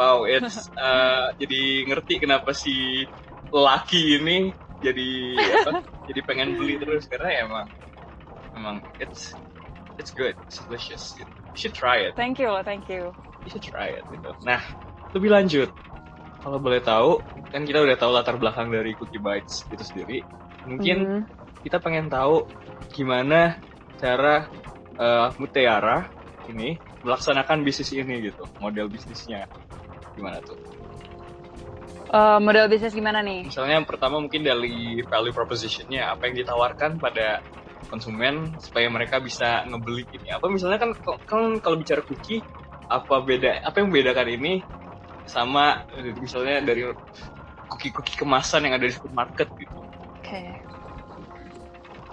Wow, 0.00 0.24
it's 0.24 0.56
uh, 0.80 1.28
jadi 1.36 1.84
ngerti 1.92 2.24
kenapa 2.24 2.56
si 2.56 3.04
laki 3.52 4.16
ini 4.16 4.48
jadi 4.80 5.08
apa, 5.60 5.84
jadi 6.08 6.20
pengen 6.24 6.56
beli 6.56 6.80
terus 6.80 7.04
karena 7.04 7.28
ya 7.28 7.40
emang 7.44 7.68
emang 8.56 8.76
it's 8.96 9.36
it's 10.00 10.08
good, 10.16 10.32
it's 10.48 10.64
delicious. 10.64 11.20
You 11.20 11.28
should 11.60 11.76
try 11.76 12.08
it. 12.08 12.16
thank 12.16 12.40
you 12.40 12.48
thank 12.64 12.88
you 12.88 13.12
You 13.44 13.52
should 13.52 13.66
try 13.68 13.92
it. 13.92 14.08
Gitu. 14.08 14.30
Nah, 14.40 14.64
lebih 15.12 15.28
lanjut, 15.36 15.68
kalau 16.40 16.56
boleh 16.56 16.80
tahu, 16.80 17.20
kan 17.52 17.68
kita 17.68 17.84
udah 17.84 17.96
tahu 18.00 18.10
latar 18.16 18.40
belakang 18.40 18.72
dari 18.72 18.96
Cookie 18.96 19.20
Bites 19.20 19.68
itu 19.68 19.84
sendiri. 19.84 20.24
Mungkin 20.64 20.96
Hmm. 21.04 21.22
kita 21.60 21.76
pengen 21.76 22.08
tahu 22.08 22.48
gimana 22.96 23.60
cara 24.00 24.48
uh, 24.96 25.28
Mutiara 25.36 26.08
ini 26.48 26.80
melaksanakan 27.04 27.60
bisnis 27.60 27.92
ini 27.92 28.32
gitu, 28.32 28.48
model 28.60 28.88
bisnisnya 28.88 29.44
gimana 30.16 30.38
tuh? 30.42 30.58
Eh, 32.10 32.38
model 32.42 32.66
bisnis 32.66 32.90
gimana 32.90 33.22
nih 33.22 33.46
Misalnya 33.46 33.78
yang 33.78 33.86
pertama 33.86 34.18
mungkin 34.18 34.42
dari 34.42 34.98
value 35.06 35.30
propositionnya 35.30 36.10
apa 36.10 36.26
yang 36.26 36.42
ditawarkan 36.42 36.98
pada 36.98 37.38
konsumen 37.86 38.58
supaya 38.58 38.90
mereka 38.90 39.22
bisa 39.22 39.62
ngebeli 39.66 40.06
ini. 40.18 40.34
Apa 40.34 40.50
misalnya 40.50 40.78
kan 40.82 40.90
kan 41.26 41.62
kalau 41.62 41.76
bicara 41.78 42.02
cookie 42.02 42.42
apa 42.90 43.22
beda 43.22 43.62
apa 43.62 43.78
yang 43.78 43.94
membedakan 43.94 44.26
ini 44.26 44.52
sama 45.22 45.86
misalnya 46.18 46.58
dari 46.66 46.82
cookie-cookie 47.70 48.18
kemasan 48.18 48.66
yang 48.66 48.74
ada 48.74 48.90
di 48.90 48.94
supermarket 48.94 49.46
gitu. 49.54 49.78
Oke. 50.18 50.42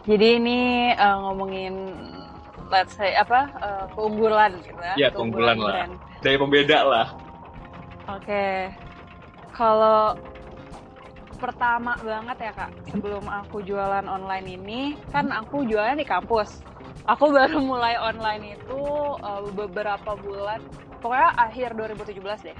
Jadi 0.05 0.27
ini 0.37 0.59
eh, 0.93 1.17
ngomongin 1.25 1.73
let's 2.69 2.93
say 2.93 3.17
apa 3.17 3.49
eh, 3.65 3.85
keunggulan 3.97 4.61
gitu 4.61 4.77
ya. 4.77 4.93
Iya, 4.93 5.09
keunggulan 5.09 5.57
lah. 5.57 5.73
brand. 5.73 5.93
Dari 6.21 6.37
pembeda 6.37 6.79
lah. 6.85 7.07
Oke. 8.07 8.71
Kalau 9.51 10.15
pertama 11.37 11.99
banget 12.01 12.37
ya 12.49 12.51
kak, 12.55 12.71
sebelum 12.89 13.25
aku 13.29 13.61
jualan 13.61 14.05
online 14.07 14.47
ini, 14.57 14.81
kan 15.11 15.29
aku 15.29 15.67
jualan 15.67 15.99
di 15.99 16.07
kampus. 16.07 16.63
Aku 17.05 17.29
baru 17.35 17.59
mulai 17.59 17.99
online 17.99 18.57
itu 18.57 18.81
eh, 19.21 19.41
beberapa 19.53 20.15
bulan, 20.17 20.63
pokoknya 21.03 21.29
akhir 21.35 21.69
2017 21.75 22.47
deh. 22.47 22.57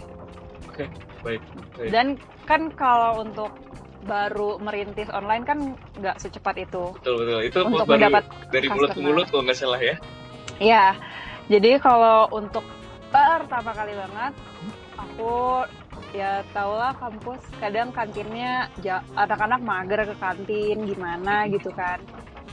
Oke, 0.69 0.85
baik. 1.25 1.41
baik. 1.79 1.89
Dan 1.89 2.07
kan 2.45 2.69
kalau 2.75 3.23
untuk 3.23 3.49
baru 4.07 4.61
merintis 4.61 5.09
online 5.09 5.43
kan 5.43 5.59
nggak 5.99 6.21
secepat 6.21 6.55
itu. 6.63 6.95
Betul 7.01 7.15
betul. 7.23 7.39
Itu 7.43 7.59
Untuk 7.65 7.85
baru 7.87 7.99
mendapat 7.99 8.23
dari 8.53 8.67
mulut 8.71 8.89
ke 8.93 8.99
mulut 9.01 9.25
kalau 9.31 9.43
nggak 9.47 9.57
salah 9.57 9.81
ya. 9.81 9.95
Iya, 10.57 10.85
jadi 11.51 11.77
kalau 11.77 12.29
untuk 12.33 12.65
pertama 13.13 13.71
kali 13.73 13.93
banget, 13.93 14.33
aku 15.17 15.65
ya 16.13 16.45
tau 16.53 16.77
lah 16.77 16.93
kampus 16.93 17.41
kadang 17.57 17.89
kantinnya 17.89 18.69
anak-anak 19.17 19.65
mager 19.65 20.05
ke 20.05 20.15
kantin 20.15 20.85
gimana 20.85 21.49
gitu 21.49 21.73
kan. 21.73 21.97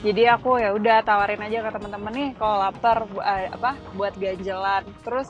Jadi 0.01 0.25
aku 0.25 0.57
ya 0.57 0.73
udah 0.73 1.05
tawarin 1.05 1.45
aja 1.45 1.61
ke 1.61 1.71
temen-temen 1.71 2.13
nih 2.13 2.31
kalau 2.35 2.57
lapar 2.59 3.05
bu- 3.05 3.21
eh, 3.21 3.53
apa 3.53 3.77
buat 3.93 4.17
ganjelan. 4.17 4.89
Terus 5.05 5.29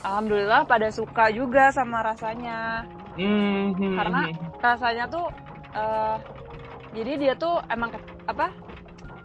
alhamdulillah 0.00 0.62
pada 0.64 0.94
suka 0.94 1.34
juga 1.34 1.74
sama 1.74 2.06
rasanya. 2.06 2.86
Hmm, 3.18 3.74
hmm, 3.74 3.94
Karena 3.98 4.22
hmm. 4.30 4.62
rasanya 4.62 5.04
tuh 5.10 5.26
eh, 5.74 6.16
jadi 6.94 7.12
dia 7.18 7.34
tuh 7.34 7.58
emang 7.66 7.90
ke- 7.90 8.06
apa 8.26 8.54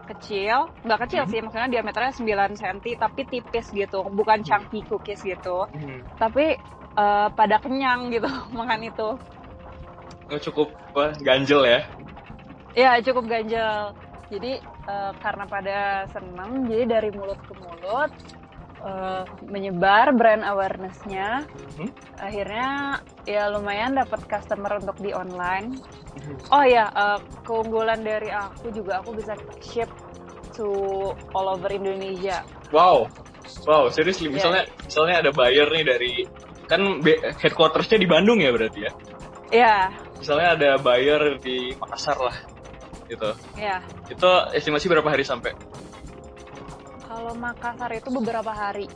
kecil 0.06 0.70
nggak 0.82 1.00
kecil 1.06 1.24
Mhm. 1.26 1.30
sih 1.30 1.40
maksudnya 1.42 1.70
diameternya 1.72 2.14
9 2.14 2.54
cm 2.54 2.78
tapi 2.96 3.22
tipis 3.24 3.70
gitu 3.70 4.06
bukan 4.08 4.42
chunky 4.42 4.82
cookies 4.82 5.22
gitu 5.22 5.66
Hmm. 5.66 6.06
tapi 6.22 6.62
eh, 6.96 7.28
pada 7.32 7.56
kenyang 7.60 8.10
gitu 8.10 8.28
makan 8.58 8.82
itu 8.86 9.10
Oh, 10.26 10.42
cukup 10.42 10.74
apa, 10.90 11.14
ganjel 11.22 11.62
ya. 11.64 11.86
ya 12.74 12.98
cukup 13.00 13.30
ganjel 13.30 13.94
jadi 14.28 14.58
eh, 14.64 15.12
karena 15.22 15.46
pada 15.46 15.80
seneng 16.10 16.66
jadi 16.66 16.98
dari 16.98 17.10
mulut 17.14 17.38
ke 17.46 17.54
mulut 17.54 18.12
eh, 18.82 19.24
menyebar 19.46 20.12
brand 20.12 20.42
awarenessnya 20.42 21.46
Mhm. 21.78 21.88
akhirnya 22.16 22.70
ya 23.28 23.52
lumayan 23.52 23.94
dapat 23.94 24.24
customer 24.26 24.80
untuk 24.80 24.98
di 25.00 25.12
online 25.12 25.78
Hmm. 26.16 26.40
Oh 26.48 26.64
ya, 26.64 26.88
eh, 26.90 27.20
keunggulan 27.44 28.00
dari 28.02 28.32
aku 28.32 28.72
juga 28.72 29.04
aku 29.04 29.20
bisa 29.20 29.36
ship 29.60 29.92
to 30.56 30.72
all 31.36 31.52
over 31.52 31.68
Indonesia. 31.68 32.40
Wow, 32.72 33.12
wow, 33.68 33.92
seriously. 33.92 34.32
Iya. 34.32 34.40
Misalnya, 34.40 34.64
misalnya 34.82 35.16
ada 35.22 35.32
buyer 35.36 35.68
nih 35.70 35.84
dari 35.84 36.12
kan 36.66 37.02
headquartersnya 37.42 37.98
di 38.02 38.08
Bandung 38.10 38.42
ya 38.42 38.50
berarti 38.54 38.80
ya. 38.86 38.92
Ya, 39.54 39.78
Misalnya 40.20 40.58
ada 40.58 40.70
buyer 40.82 41.38
di 41.38 41.78
Makassar 41.78 42.18
lah, 42.18 42.34
gitu. 43.06 43.30
ya. 43.54 43.78
Itu 44.10 44.26
estimasi 44.58 44.90
berapa 44.90 45.06
hari 45.06 45.22
sampai? 45.22 45.54
Kalau 47.06 47.38
Makassar 47.38 47.94
itu 47.94 48.10
beberapa 48.10 48.50
hari. 48.50 48.90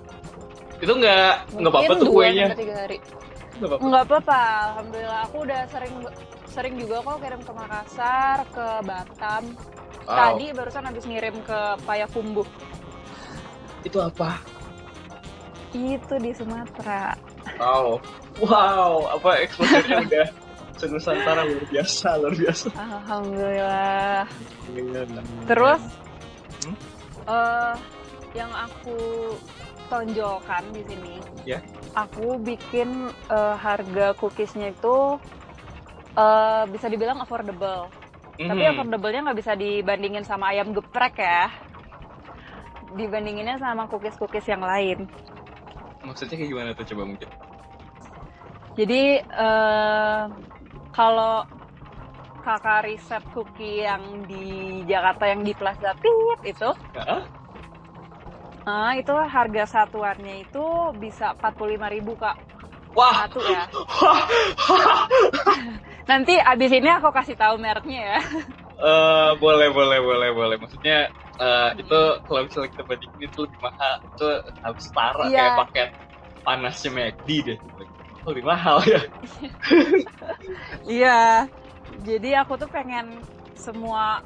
Itu 0.81 0.95
nggak 0.95 1.53
nggak 1.53 1.71
apa-apa 1.71 1.93
tuh 2.01 2.07
kuenya. 2.09 2.49
tiga 2.57 2.75
hari. 2.87 2.97
Nggak 3.61 3.67
apa-apa. 3.69 3.83
Nggak 3.85 4.03
apa-apa, 4.09 4.41
alhamdulillah. 4.73 5.19
Aku 5.29 5.37
udah 5.45 5.61
sering 5.69 5.95
sering 6.49 6.73
juga 6.81 6.95
kok 7.05 7.17
kirim 7.21 7.41
ke 7.45 7.51
Makassar, 7.53 8.37
ke 8.49 8.67
Batam. 8.83 9.43
Wow. 10.09 10.17
Tadi 10.17 10.45
barusan 10.57 10.83
habis 10.89 11.03
ngirim 11.05 11.35
ke 11.45 11.59
Payakumbuh. 11.85 12.47
Itu 13.85 14.01
apa? 14.01 14.41
Itu 15.77 16.17
di 16.17 16.33
Sumatera. 16.33 17.13
Wow, 17.57 17.97
wow, 18.39 18.91
apa 19.17 19.41
exposure-nya 19.41 19.99
udah 20.05 20.27
senusantara 20.77 21.43
luar 21.43 21.65
biasa, 21.67 22.15
luar 22.21 22.35
biasa. 22.35 22.67
Alhamdulillah. 22.71 24.23
Terus 25.43 25.81
Hmm? 26.61 26.75
eh 27.25 27.75
yang 28.37 28.51
aku 28.53 28.97
tonjolkan 29.89 30.63
di 30.69 30.83
sini, 30.85 31.15
Ya. 31.43 31.59
aku 31.97 32.37
bikin 32.37 33.09
eh, 33.27 33.55
harga 33.57 34.13
cookiesnya 34.15 34.71
itu 34.71 35.17
eh, 36.15 36.63
bisa 36.69 36.85
dibilang 36.85 37.19
affordable. 37.19 37.89
Tapi 38.39 38.63
Mhm. 38.63 38.71
affordable-nya 38.71 39.19
nggak 39.27 39.39
bisa 39.39 39.53
dibandingin 39.53 40.23
sama 40.23 40.55
ayam 40.55 40.71
geprek 40.71 41.19
ya. 41.19 41.51
Dibandinginnya 42.89 43.59
sama 43.59 43.85
cookies-cookies 43.85 44.47
yang 44.47 44.63
lain. 44.63 45.05
Maksudnya 46.09 46.35
kayak 46.41 46.49
gimana 46.49 46.69
tuh 46.73 46.85
coba 46.93 47.03
mungkin? 47.05 47.29
Jadi 48.73 49.03
eh, 49.21 50.23
kalau 50.95 51.45
kakak 52.41 52.89
riset 52.89 53.23
cookie 53.35 53.85
yang 53.85 54.25
di 54.25 54.81
Jakarta 54.89 55.29
yang 55.29 55.45
di 55.45 55.53
Plaza 55.53 55.93
Pit 55.99 56.39
itu 56.47 56.69
Hah? 56.97 57.23
Ah, 58.69 58.93
itu 58.97 59.11
harga 59.11 59.65
satuannya 59.65 60.45
itu 60.45 60.65
bisa 60.97 61.33
45.000 61.37 62.13
kak 62.17 62.37
Wah, 62.97 63.29
satu 63.29 63.39
ya. 63.45 63.69
Nanti 66.09 66.33
abis 66.41 66.71
ini 66.73 66.89
aku 66.89 67.13
kasih 67.13 67.37
tahu 67.37 67.61
mereknya 67.61 68.17
ya. 68.17 68.19
Eh, 68.79 69.31
boleh 69.37 69.69
boleh 69.69 69.99
boleh 70.01 70.29
boleh. 70.33 70.57
Maksudnya 70.57 71.13
eh, 71.39 71.69
itu 71.79 71.99
kalau 72.27 72.39
misalnya 72.45 72.69
kita 72.71 72.83
bandingin 72.85 73.21
itu 73.27 73.39
lebih 73.47 73.59
mahal. 73.63 73.93
Itu 74.05 74.27
harus 74.63 74.81
setara 74.83 75.23
Iya. 75.27 75.37
kayak 75.39 75.57
paket 75.65 75.89
panasnya 76.43 76.89
McD 76.91 77.29
deh. 77.47 77.57
Oh, 78.23 78.29
lebih 78.35 78.45
mahal 78.47 78.77
ya. 78.83 79.01
Iya. 80.87 81.47
Jadi 82.05 82.29
aku 82.37 82.53
tuh 82.55 82.69
pengen 82.69 83.21
semua 83.57 84.23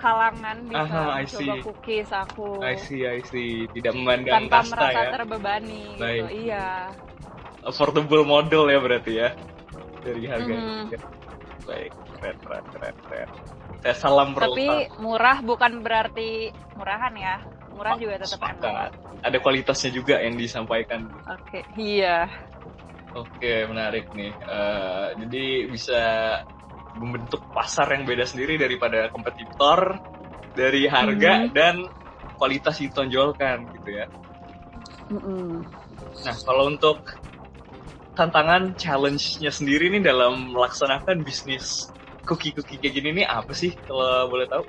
kalangan 0.00 0.56
bisa 0.64 0.88
Aha, 0.88 1.20
coba 1.28 1.54
cookies 1.60 2.08
aku 2.08 2.64
I 2.64 2.74
see, 2.80 3.04
I 3.04 3.20
see. 3.20 3.68
Tidak 3.68 3.92
memandang 3.92 4.48
tanpa 4.48 4.64
kasta 4.64 4.72
merasa 4.72 5.00
ya. 5.04 5.10
terbebani 5.12 5.82
gitu. 5.96 6.00
Baik. 6.00 6.22
Iya. 6.32 6.68
Affordable 7.60 8.24
model 8.24 8.72
ya 8.72 8.78
berarti 8.80 9.12
ya. 9.20 9.28
Dari 10.00 10.24
harganya. 10.24 10.64
Mhm. 10.64 10.80
juga. 10.88 10.98
Baik, 11.68 11.92
keren, 12.16 12.36
keren, 12.40 12.64
keren, 12.72 12.94
keren. 13.04 13.30
Saya 13.80 13.96
salam 13.96 14.36
Tapi 14.36 14.92
murah 15.00 15.40
bukan 15.40 15.80
berarti 15.80 16.52
murahan 16.76 17.12
ya. 17.16 17.36
Murah 17.72 17.96
juga 17.96 18.20
tetap 18.20 18.44
enak. 18.44 18.92
Ada 19.24 19.38
kualitasnya 19.40 19.90
juga 19.94 20.20
yang 20.20 20.36
disampaikan. 20.36 21.08
Oke. 21.24 21.64
Iya. 21.80 22.28
Oke, 23.16 23.66
menarik 23.66 24.12
nih. 24.12 24.36
Eh, 24.36 25.06
jadi 25.24 25.44
bisa 25.66 26.02
membentuk 27.00 27.40
pasar 27.56 27.88
yang 27.96 28.04
beda 28.04 28.28
sendiri 28.28 28.60
daripada 28.60 29.08
kompetitor 29.08 29.96
dari 30.52 30.84
harga 30.84 31.46
Mhm. 31.46 31.54
dan 31.54 31.74
kualitas 32.36 32.76
yang 32.78 32.92
ditonjolkan 32.92 33.56
gitu 33.80 33.90
ya. 33.96 34.06
Mm-mm. 35.10 35.64
Nah, 36.26 36.36
kalau 36.44 36.68
untuk 36.68 37.00
tantangan 38.14 38.74
challenge-nya 38.76 39.50
sendiri 39.54 39.88
nih 39.88 40.02
dalam 40.04 40.52
melaksanakan 40.52 41.22
bisnis 41.24 41.90
cookie-cookie 42.30 42.78
kayak 42.78 42.94
gini 42.94 43.10
nih 43.12 43.26
apa 43.26 43.50
sih 43.50 43.74
kalau 43.84 44.30
boleh 44.30 44.46
tahu? 44.46 44.62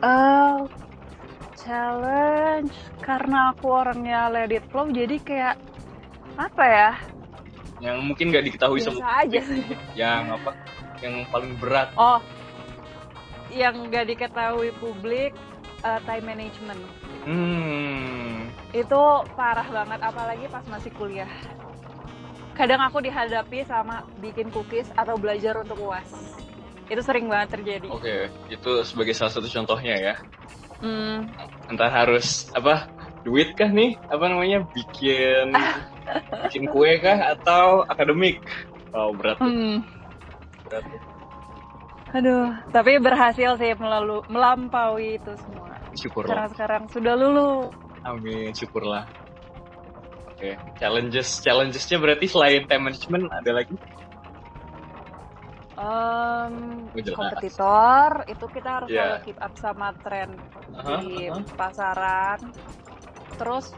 Eh, 0.00 0.58
challenge 1.54 2.72
karena 3.00 3.52
aku 3.52 3.66
orangnya 3.68 4.28
let 4.28 4.48
it 4.48 4.64
flow 4.68 4.88
jadi 4.88 5.16
kayak 5.20 5.56
apa 6.34 6.64
ya 6.64 6.90
Yang 7.80 7.98
mungkin 8.02 8.26
nggak 8.32 8.44
diketahui 8.48 8.80
biasa 8.80 8.90
semua 8.90 9.12
aja 9.22 9.40
sih 9.44 9.62
yang 10.00 10.32
apa? 10.32 10.50
Yang 11.00 11.14
paling 11.28 11.52
berat. 11.60 11.88
oh 11.94 12.20
yang 13.54 13.86
gak 13.86 14.10
diketahui 14.10 14.74
publik 14.82 15.30
eh, 15.80 16.00
time 16.02 16.26
management 16.26 16.80
Hmm. 17.24 18.50
itu 18.74 19.02
parah 19.32 19.64
banget 19.64 20.00
apalagi 20.02 20.44
pas 20.50 20.60
masih 20.66 20.90
kuliah 20.92 21.30
kadang 22.54 22.80
aku 22.82 23.02
dihadapi 23.02 23.66
sama 23.66 24.06
bikin 24.22 24.48
cookies 24.54 24.88
atau 24.94 25.18
belajar 25.18 25.58
untuk 25.58 25.78
uas 25.82 26.06
itu 26.86 27.00
sering 27.00 27.26
banget 27.26 27.58
terjadi 27.60 27.88
Oke, 27.90 28.28
itu 28.52 28.70
sebagai 28.84 29.16
salah 29.16 29.32
satu 29.32 29.48
contohnya 29.48 29.94
ya. 29.96 30.14
Hmm, 30.84 31.32
Entah 31.72 31.88
harus 31.88 32.52
apa 32.52 32.92
duit 33.24 33.56
kah 33.56 33.72
nih 33.72 33.96
apa 34.12 34.24
namanya 34.28 34.68
bikin 34.68 35.48
bikin 36.44 36.64
kue 36.68 37.00
kah 37.00 37.32
atau 37.32 37.88
akademik? 37.88 38.44
Oh 38.92 39.16
berat, 39.16 39.40
hmm. 39.40 39.80
berat. 40.68 40.84
aduh 42.14 42.52
tapi 42.70 43.00
berhasil 43.02 43.58
sih 43.58 43.74
melalu 43.74 44.22
melampaui 44.30 45.18
itu 45.18 45.32
semua 45.40 45.74
Syukurlah. 45.98 46.30
sekarang 46.30 46.50
sekarang 46.54 46.82
sudah 46.92 47.14
lulu 47.18 47.72
Amin, 48.04 48.52
syukurlah. 48.52 49.08
Oke, 50.44 50.60
challenges 50.76 51.40
challengesnya 51.40 51.96
berarti 51.96 52.28
selain 52.28 52.68
time 52.68 52.92
management 52.92 53.32
ada 53.32 53.50
lagi? 53.56 53.72
Oh, 55.80 56.44
jelas. 57.00 57.16
kompetitor 57.16 58.28
itu 58.28 58.44
kita 58.52 58.68
harus 58.76 58.92
Iya. 58.92 59.08
selalu 59.08 59.16
keep 59.24 59.38
up 59.40 59.54
sama 59.56 59.88
tren 60.04 60.36
Aha, 60.76 61.00
di 61.00 61.32
aha. 61.32 61.40
pasaran 61.56 62.38
terus 63.40 63.72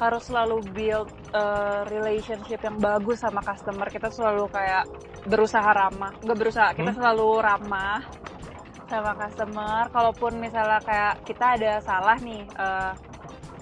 harus 0.00 0.24
selalu 0.24 0.64
build 0.72 1.08
uh, 1.36 1.84
relationship 1.84 2.64
yang 2.64 2.80
bagus 2.80 3.20
sama 3.20 3.44
customer 3.44 3.92
kita 3.92 4.08
selalu 4.08 4.48
kayak 4.48 4.88
berusaha 5.28 5.68
ramah 5.68 6.16
nggak 6.24 6.38
berusaha 6.40 6.72
kita 6.72 6.96
Hmm. 6.96 6.96
selalu 6.96 7.28
ramah 7.44 8.00
sama 8.88 9.12
customer 9.20 9.84
kalaupun 9.92 10.32
misalnya 10.40 10.80
kayak 10.80 11.20
kita 11.28 11.60
ada 11.60 11.72
salah 11.84 12.16
nih 12.24 12.48
uh, 12.56 12.96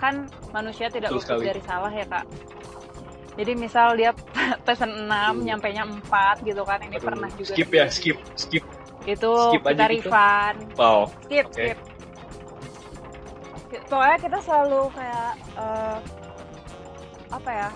kan 0.05 0.15
manusia 0.51 0.87
tidak 0.87 1.09
Betul 1.09 1.19
luput 1.19 1.29
sekali. 1.33 1.45
dari 1.49 1.63
salah 1.63 1.89
ya 1.91 2.05
kak 2.05 2.25
jadi 3.35 3.53
misal 3.55 3.89
dia 3.95 4.11
pesen 4.67 4.91
6 4.91 5.11
Hmm. 5.11 5.43
nyampe 5.43 5.69
nya 5.69 5.83
4 5.83 6.45
gitu 6.45 6.63
kan 6.63 6.79
ini 6.81 6.95
Aduh, 6.95 7.07
pernah 7.09 7.29
juga 7.33 7.51
skip 7.51 7.71
ya, 7.71 7.87
skip, 7.89 8.19
skip. 8.35 8.65
itu 9.05 9.33
skip 9.49 9.63
kita 9.63 9.85
gitu. 9.87 10.07
refund 10.07 10.59
Wow. 10.75 11.11
skip 11.21 11.47
Oke. 11.47 11.57
skip 11.57 11.79
pokoknya 13.85 14.19
kita 14.21 14.39
selalu 14.41 14.83
kayak 14.93 15.31
eh, 15.57 15.99
apa 17.29 17.51
ya 17.51 17.69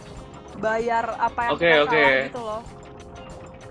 bayar 0.59 1.05
apa 1.19 1.41
yang 1.41 1.53
Oke, 1.53 1.67
kita 1.67 1.83
oke. 1.83 1.99
salah 1.99 2.23
gitu 2.25 2.41
loh 2.41 2.63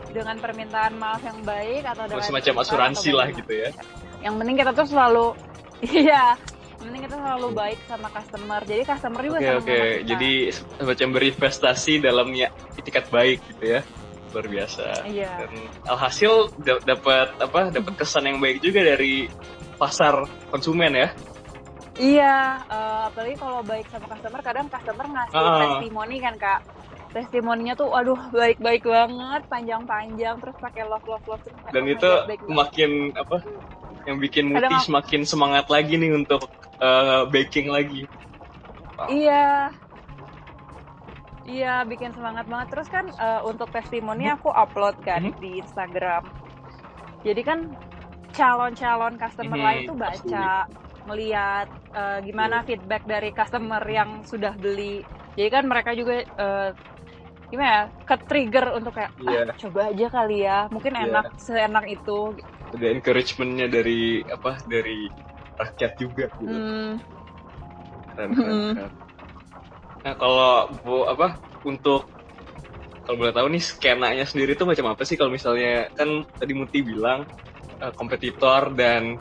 dengan 0.07 0.35
permintaan 0.37 0.93
maaf 0.95 1.21
yang 1.21 1.39
baik 1.41 1.83
atau 1.85 2.03
dengan 2.05 2.23
Semacam 2.25 2.53
asuransi 2.59 3.09
lah 3.11 3.27
gitu 3.29 3.53
ya. 3.53 3.69
yang 4.19 4.35
penting 4.35 4.55
kita 4.55 4.71
tuh 4.73 4.87
selalu 4.87 5.25
iya 6.03 6.35
penting 6.77 7.01
kita 7.03 7.17
selalu 7.17 7.47
baik 7.51 7.79
sama 7.85 8.07
customer 8.07 8.61
jadi 8.63 8.83
customer 8.85 9.21
juga 9.21 9.37
oke, 9.41 9.49
sama 9.59 9.65
kita. 9.65 10.07
jadi 10.07 10.31
semacam 10.77 11.07
berinvestasi 11.11 11.93
dalam 11.99 12.27
ya 12.31 12.47
itikat 12.77 13.05
baik 13.09 13.41
gitu 13.49 13.63
ya, 13.77 13.81
luar 14.31 14.45
biasa. 14.45 14.85
iya 15.09 15.31
Dan 15.41 15.51
alhasil 15.83 16.53
da- 16.55 16.83
dapat 16.85 17.33
apa? 17.37 17.73
Dapat 17.73 17.93
kesan 17.97 18.29
yang 18.29 18.37
baik 18.37 18.61
juga 18.61 18.85
dari 18.85 19.25
pasar 19.75 20.21
konsumen 20.49 20.93
ya. 20.93 21.09
Iya, 21.97 22.61
eh, 22.69 23.01
apalagi 23.09 23.35
kalau 23.35 23.65
baik 23.65 23.89
sama 23.89 24.05
customer, 24.05 24.41
kadang 24.45 24.69
customer 24.69 25.05
ngasih 25.09 25.33
Ah. 25.35 25.57
testimoni 25.57 26.17
kan 26.21 26.35
kak. 26.37 26.61
Testimoninya 27.09 27.73
tuh, 27.73 27.89
aduh 27.89 28.19
baik-baik 28.29 28.85
banget, 28.85 29.41
panjang-panjang, 29.49 30.37
terus 30.37 30.53
pakai 30.61 30.85
love 30.85 31.01
love 31.09 31.25
love. 31.25 31.41
Terus 31.41 31.57
Dan 31.73 31.89
itu 31.89 32.09
baik 32.29 32.41
banget. 32.45 32.53
makin 32.53 32.91
apa? 33.17 33.37
Yang 34.07 34.17
bikin 34.23 34.45
Muti 34.47 34.63
Kadang 34.63 34.79
semakin 34.87 35.21
semangat 35.27 35.65
lagi 35.67 35.93
nih 35.99 36.11
untuk 36.15 36.47
eh, 36.79 37.21
baking 37.27 37.67
lagi. 37.67 38.07
Iya, 39.11 39.71
iya 41.47 41.83
bikin 41.83 42.11
semangat 42.15 42.47
banget. 42.47 42.67
Terus 42.71 42.87
kan 42.87 43.05
eh, 43.11 43.41
untuk 43.43 43.67
testimoni 43.75 44.31
aku 44.31 44.47
upload 44.47 44.95
kan 45.03 45.21
Mhm. 45.21 45.35
di 45.43 45.59
Instagram. 45.59 46.23
Jadi 47.27 47.41
kan 47.43 47.59
calon-calon 48.31 49.15
customer 49.19 49.57
lain 49.59 49.81
tuh 49.89 49.97
baca, 49.97 50.47
melihat 51.03 51.67
eh, 51.97 52.17
gimana 52.23 52.63
feedback 52.63 53.03
dari 53.03 53.29
customer 53.35 53.83
yang 53.89 54.23
sudah 54.23 54.53
beli. 54.55 55.03
Jadi 55.35 55.49
kan 55.51 55.63
mereka 55.67 55.91
juga 55.93 56.23
eh, 56.23 56.69
gimana 57.47 57.69
ya, 57.71 57.83
ke 58.03 58.15
trigger 58.27 58.75
untuk 58.75 58.91
kayak 58.91 59.11
Iya. 59.19 59.39
ah, 59.47 59.55
coba 59.55 59.79
aja 59.87 60.07
kali 60.11 60.37
ya, 60.43 60.59
mungkin 60.67 60.93
Iya. 60.95 61.03
enak 61.07 61.25
seenak 61.39 61.85
itu. 61.87 62.19
Ada 62.75 62.87
encouragementnya 62.91 63.67
dari 63.71 64.21
apa? 64.27 64.59
Dari 64.67 65.07
rakyat 65.57 65.91
juga 65.97 66.25
gitu. 66.37 66.51
Hmm, 66.51 66.93
Keren, 68.13 68.29
keren, 68.33 68.53
Mhm. 68.53 68.73
keren. 68.75 68.93
Nah 70.05 70.13
kalau 70.15 70.51
bu 70.83 70.95
apa 71.09 71.27
untuk 71.65 72.07
kalau 73.07 73.17
boleh 73.23 73.33
tahu 73.33 73.47
nih 73.51 73.63
skenanya 73.63 74.25
sendiri 74.27 74.53
tuh 74.59 74.67
macam 74.67 74.91
apa 74.91 75.03
sih 75.07 75.15
kalau 75.15 75.31
misalnya 75.31 75.87
kan 75.95 76.27
tadi 76.35 76.53
Muti 76.53 76.83
bilang 76.83 77.23
eh, 77.79 77.91
kompetitor 77.95 78.75
dan 78.75 79.15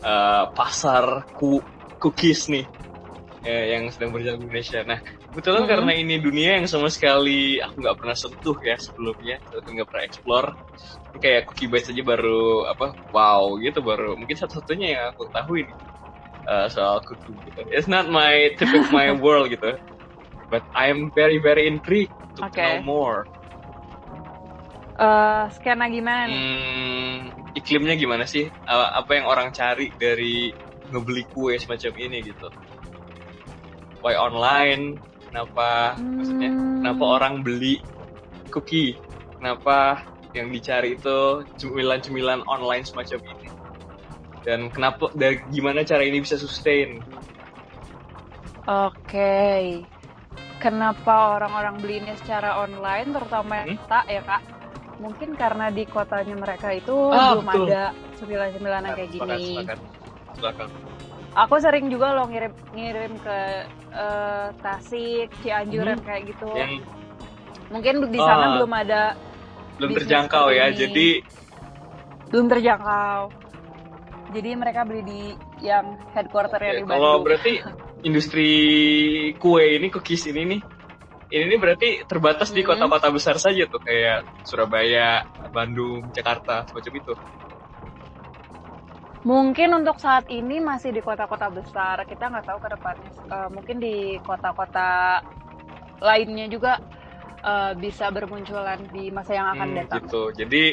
eh, 0.00 0.44
pasar 0.56 1.28
ku 1.36 1.60
cookies 2.00 2.48
nih 2.48 2.64
eh, 3.44 3.64
yang 3.76 3.90
sedang 3.92 4.10
berjalan 4.16 4.40
di 4.42 4.44
Indonesia. 4.48 4.80
Nah 4.86 4.98
kebetulan 5.38 5.62
Mhm. 5.62 5.70
karena 5.70 5.92
ini 5.94 6.14
dunia 6.18 6.50
yang 6.58 6.66
sama 6.66 6.90
sekali 6.90 7.62
aku 7.62 7.78
nggak 7.78 7.94
pernah 7.94 8.16
sentuh 8.18 8.58
ya 8.58 8.74
sebelumnya, 8.74 9.38
aku 9.54 9.70
nggak 9.70 9.86
pernah 9.86 10.04
explore. 10.10 10.48
Kayak 11.22 11.46
cookie 11.46 11.70
bites 11.70 11.86
aja 11.94 12.02
baru 12.02 12.66
apa 12.66 12.90
wow 13.14 13.54
gitu 13.62 13.78
baru 13.78 14.18
mungkin 14.18 14.34
satu-satunya 14.34 14.98
yang 14.98 15.04
aku 15.14 15.30
tahu 15.30 15.62
ini 15.62 15.70
uh, 16.50 16.66
soal 16.66 16.98
cookie 17.06 17.38
gitu. 17.46 17.60
It's 17.70 17.86
not 17.86 18.10
my 18.10 18.50
typical 18.58 18.90
my 18.90 19.14
world 19.22 19.54
gitu. 19.54 19.78
But 20.50 20.66
I'm 20.74 21.14
very 21.14 21.38
very 21.38 21.70
intrigued 21.70 22.10
to 22.34 22.42
Oke. 22.50 22.58
know 22.58 22.82
more. 22.82 23.30
eh, 24.98 25.44
skena 25.54 25.86
gimana 25.86 26.26
nih? 26.26 26.42
Hmm, 26.42 27.18
iklimnya 27.54 27.94
gimana 27.94 28.26
sih? 28.26 28.50
Uh, 28.66 28.88
apa 28.98 29.14
yang 29.14 29.30
orang 29.30 29.54
cari 29.54 29.94
dari 29.94 30.50
ngebeli 30.90 31.30
kue 31.30 31.54
semacam 31.62 31.94
ini 31.94 32.26
gitu? 32.26 32.50
Why 34.02 34.18
online? 34.18 34.98
Kenapa? 35.28 35.94
Maksudnya 36.16 36.50
Hmm. 36.50 36.80
kenapa 36.80 37.04
orang 37.04 37.34
beli 37.44 37.84
cookie? 38.48 38.96
Kenapa 39.38 40.02
yang 40.32 40.50
dicari 40.50 40.96
itu 40.96 41.18
cemilan-cemilan 41.56 42.42
online 42.44 42.82
semacam 42.82 43.20
ini? 43.36 43.48
Dan 44.42 44.72
kenapa? 44.72 45.12
Dan 45.14 45.44
gimana 45.48 45.84
cara 45.84 46.02
ini 46.02 46.18
bisa 46.18 46.34
sustain? 46.34 47.04
Oke. 48.64 49.84
Kenapa 50.58 51.38
orang-orang 51.38 51.78
beli 51.78 52.02
ini 52.02 52.12
secara 52.18 52.58
online, 52.58 53.14
terutama 53.14 53.62
yang 53.62 53.78
Hmm? 53.78 53.86
tak 53.86 54.04
ya 54.10 54.22
kak? 54.26 54.42
Mungkin 54.98 55.38
karena 55.38 55.70
di 55.70 55.86
kotanya 55.86 56.34
mereka 56.34 56.74
itu 56.74 56.90
Ah, 57.08 57.38
belum 57.38 57.46
betul. 57.46 57.66
ada 57.70 57.82
cemilan-cemilan 58.18 58.82
kayak 58.90 59.08
Silakan, 59.08 59.38
gini. 59.38 59.46
silakan. 59.46 59.78
Silakan. 60.34 60.68
Aku 61.38 61.54
sering 61.62 61.86
juga 61.86 62.18
loh 62.18 62.26
ngirim 62.26 62.50
ngirim 62.74 63.12
ke 63.22 63.38
eh, 63.92 64.48
Tasik, 64.60 65.28
Cianjur 65.42 65.84
Hmm. 65.84 65.92
yang 65.96 66.02
kayak 66.04 66.22
gitu. 66.32 66.52
Yang 66.54 66.72
Mungkin 67.68 68.08
di 68.08 68.16
sana 68.16 68.44
Ah. 68.48 68.52
belum 68.56 68.72
ada, 68.72 69.02
belum 69.76 69.92
terjangkau 69.92 70.46
ya. 70.48 70.72
Jadi 70.72 71.20
belum 72.32 72.46
terjangkau. 72.48 73.18
Jadi 74.32 74.50
mereka 74.56 74.84
beli 74.88 75.02
di 75.04 75.22
yang 75.64 75.96
headquarternya 76.12 76.72
Oke, 76.72 76.80
di 76.80 76.84
kalau 76.84 77.12
Bandung. 77.20 77.24
berarti 77.28 77.52
industri 78.08 78.50
kue 79.36 79.76
ini, 79.76 79.88
cookies 79.92 80.28
ini 80.32 80.42
nih, 80.48 80.60
ini 81.32 81.44
nih 81.44 81.58
berarti 81.60 81.88
terbatas 82.08 82.52
di 82.52 82.64
Hmm. 82.64 82.72
kota-kota 82.72 83.08
besar 83.12 83.36
saja 83.36 83.64
tuh, 83.68 83.80
kayak 83.84 84.24
Surabaya, 84.44 85.24
Bandung, 85.52 86.08
Jakarta, 86.12 86.64
semacam 86.68 86.92
itu. 86.96 87.12
Mungkin 89.28 89.68
untuk 89.76 90.00
saat 90.00 90.24
ini 90.32 90.56
masih 90.56 90.88
di 90.88 91.04
kota-kota 91.04 91.52
besar. 91.52 92.00
Kita 92.08 92.32
nggak 92.32 92.46
tahu 92.48 92.58
ke 92.64 92.68
depannya. 92.72 93.10
Eh, 93.28 93.48
mungkin 93.52 93.76
di 93.76 94.16
kota-kota 94.24 95.20
lainnya 96.00 96.48
juga 96.48 96.80
eh, 97.44 97.72
bisa 97.76 98.08
bermunculan 98.08 98.88
di 98.88 99.12
masa 99.12 99.36
yang 99.36 99.52
akan 99.52 99.68
Hmm, 99.68 99.78
datang. 99.84 100.02
gitu. 100.08 100.22
Jadi, 100.32 100.64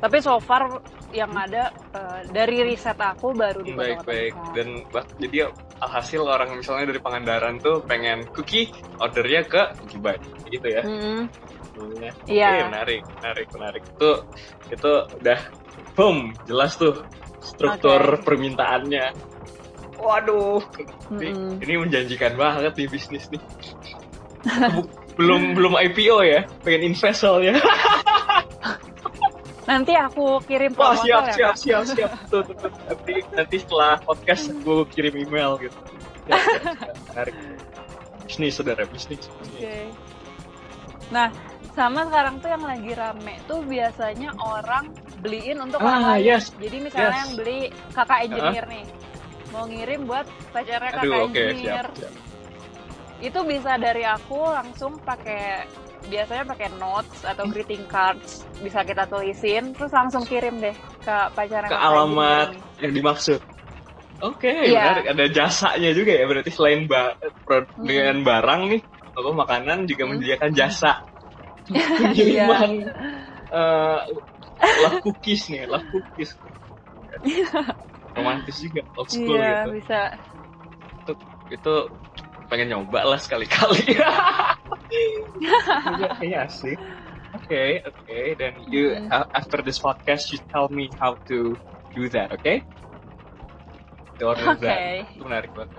Tapi 0.00 0.16
so 0.24 0.36
far 0.40 0.80
yang 1.16 1.32
ada 1.32 1.72
eh, 1.96 2.20
dari 2.28 2.60
riset 2.60 2.96
aku 3.00 3.32
baru 3.32 3.64
di 3.64 3.72
kota-kota 3.72 3.88
baik-baik. 4.04 4.32
besar. 4.36 4.52
Dan 4.52 4.68
bah- 4.92 5.10
jadi 5.16 5.38
alhasil 5.80 6.20
orang 6.20 6.50
misalnya 6.60 6.92
dari 6.92 7.00
Pangandaran 7.00 7.56
tuh 7.64 7.80
pengen 7.88 8.28
cookie, 8.36 8.68
ordernya 9.00 9.48
ke 9.48 9.62
Cookie 9.80 10.00
Buy, 10.00 10.20
gitu 10.44 10.68
ya. 10.68 10.84
Mm-mm. 10.84 11.20
Iya. 11.76 12.12
Iya. 12.28 12.48
Oke, 12.52 12.64
menarik, 12.68 13.00
menarik, 13.20 13.46
menarik. 13.56 13.82
Itu 13.96 14.10
itu 14.72 14.92
udah 15.20 15.40
boom, 15.96 16.32
jelas 16.48 16.76
tuh 16.80 17.04
struktur 17.40 18.20
Oke. 18.20 18.24
permintaannya. 18.24 19.12
Waduh, 20.00 20.64
ini, 21.12 21.28
Mm-mm. 21.28 21.60
ini 21.60 21.74
menjanjikan 21.76 22.32
banget 22.40 22.72
nih 22.72 22.88
bisnis 22.88 23.28
nih. 23.28 23.42
Belum 25.20 25.52
belum 25.52 25.76
IPO 25.76 26.24
ya, 26.24 26.48
pengen 26.64 26.94
invest 26.94 27.20
soalnya. 27.20 27.60
Nanti 29.68 29.92
aku 29.92 30.40
kirim 30.48 30.72
proposal 30.72 31.04
siap 31.04 31.24
ya. 31.28 31.34
siap 31.36 31.54
siap 31.60 31.82
siap. 31.92 32.10
Tuh, 32.32 32.40
tuh, 32.42 32.56
tuh. 32.56 32.72
Nanti 32.88 33.14
nanti 33.36 33.56
setelah 33.60 34.00
podcast 34.02 34.48
gue 34.50 34.82
kirim 34.88 35.14
email 35.20 35.60
gitu. 35.60 35.76
Siap, 36.24 36.40
siap, 36.40 36.62
siap. 36.80 36.96
Menarik. 37.12 37.36
Bisnis 38.24 38.52
saudara 38.56 38.82
bisnis. 38.88 39.28
Oke. 39.28 39.92
Nah, 41.12 41.28
sama 41.70 42.02
sekarang 42.06 42.42
tuh 42.42 42.50
yang 42.50 42.64
lagi 42.64 42.92
rame 42.92 43.34
tuh 43.46 43.60
biasanya 43.62 44.30
orang 44.40 44.90
beliin 45.20 45.58
untuk 45.60 45.78
orang 45.80 46.02
Ah 46.02 46.16
lain. 46.18 46.26
yes. 46.26 46.50
Jadi 46.58 46.76
misalnya 46.80 47.08
Yes. 47.08 47.20
yang 47.22 47.32
beli 47.36 47.58
kakak 47.94 48.20
engineer 48.26 48.64
nih, 48.66 48.84
mau 49.50 49.64
ngirim 49.66 50.00
buat 50.04 50.26
pacarnya 50.50 50.90
kakak 50.90 51.04
Aduh 51.04 51.24
oke 51.30 51.40
engineer. 51.40 51.86
siap 51.86 51.96
siap. 51.96 52.12
Itu 53.20 53.40
bisa 53.44 53.72
dari 53.76 54.02
aku 54.02 54.40
langsung 54.40 54.96
pakai 54.98 55.68
biasanya 56.00 56.44
pakai 56.48 56.68
notes 56.80 57.22
atau 57.22 57.44
Hmm. 57.44 57.52
greeting 57.52 57.84
cards 57.84 58.48
bisa 58.58 58.80
kita 58.82 59.04
tulisin 59.04 59.76
terus 59.76 59.92
langsung 59.92 60.24
kirim 60.24 60.56
deh 60.56 60.72
ke 61.04 61.16
pacarnya 61.36 61.68
Ke 61.68 61.76
kakak 61.76 61.84
alamat 61.86 62.48
engineer 62.48 62.80
yang 62.80 62.92
dimaksud. 62.96 63.40
Oke, 64.20 64.52
Iya. 64.52 64.84
menarik. 64.96 65.06
Ada 65.12 65.24
jasanya 65.28 65.90
juga 65.92 66.12
ya. 66.12 66.24
Berarti 66.28 66.50
selain 66.52 66.84
ba 66.84 67.12
Hmm. 67.76 67.84
dengan 67.84 68.20
barang 68.20 68.60
nih, 68.68 68.80
apa 69.12 69.30
makanan 69.32 69.78
juga 69.84 70.02
Hmm. 70.04 70.10
menyediakan 70.12 70.50
jasa. 70.52 70.92
Pengiriman 71.74 72.70
eh, 73.58 74.00
love 74.84 74.98
cookies 75.02 75.48
nih, 75.50 75.66
love 75.66 75.86
cookies. 75.90 76.30
Romantis 78.14 78.56
juga, 78.60 78.82
old 78.98 79.08
nih. 79.08 79.14
school 79.14 79.38
Iya, 79.38 79.50
gitu. 79.50 79.68
bisa. 79.78 80.00
Itu, 81.00 81.12
itu 81.50 81.74
pengen 82.50 82.66
nyoba 82.74 83.06
lah 83.06 83.18
sekali-kali. 83.18 83.82
Kayaknya 86.18 86.38
asik. 86.50 86.78
Oke, 87.30 87.78
oke. 87.86 88.18
Dan 88.36 88.52
you 88.66 88.98
after 89.10 89.62
this 89.62 89.78
podcast, 89.78 90.34
you 90.34 90.38
tell 90.50 90.66
me 90.70 90.90
how 90.98 91.14
to 91.30 91.54
do 91.94 92.10
that, 92.10 92.34
oke? 92.34 92.54
To 94.18 94.22
order 94.26 94.52
Oke. 94.52 94.66
that. 94.66 94.78
Itu 95.14 95.24
menarik 95.24 95.54
banget. 95.54 95.78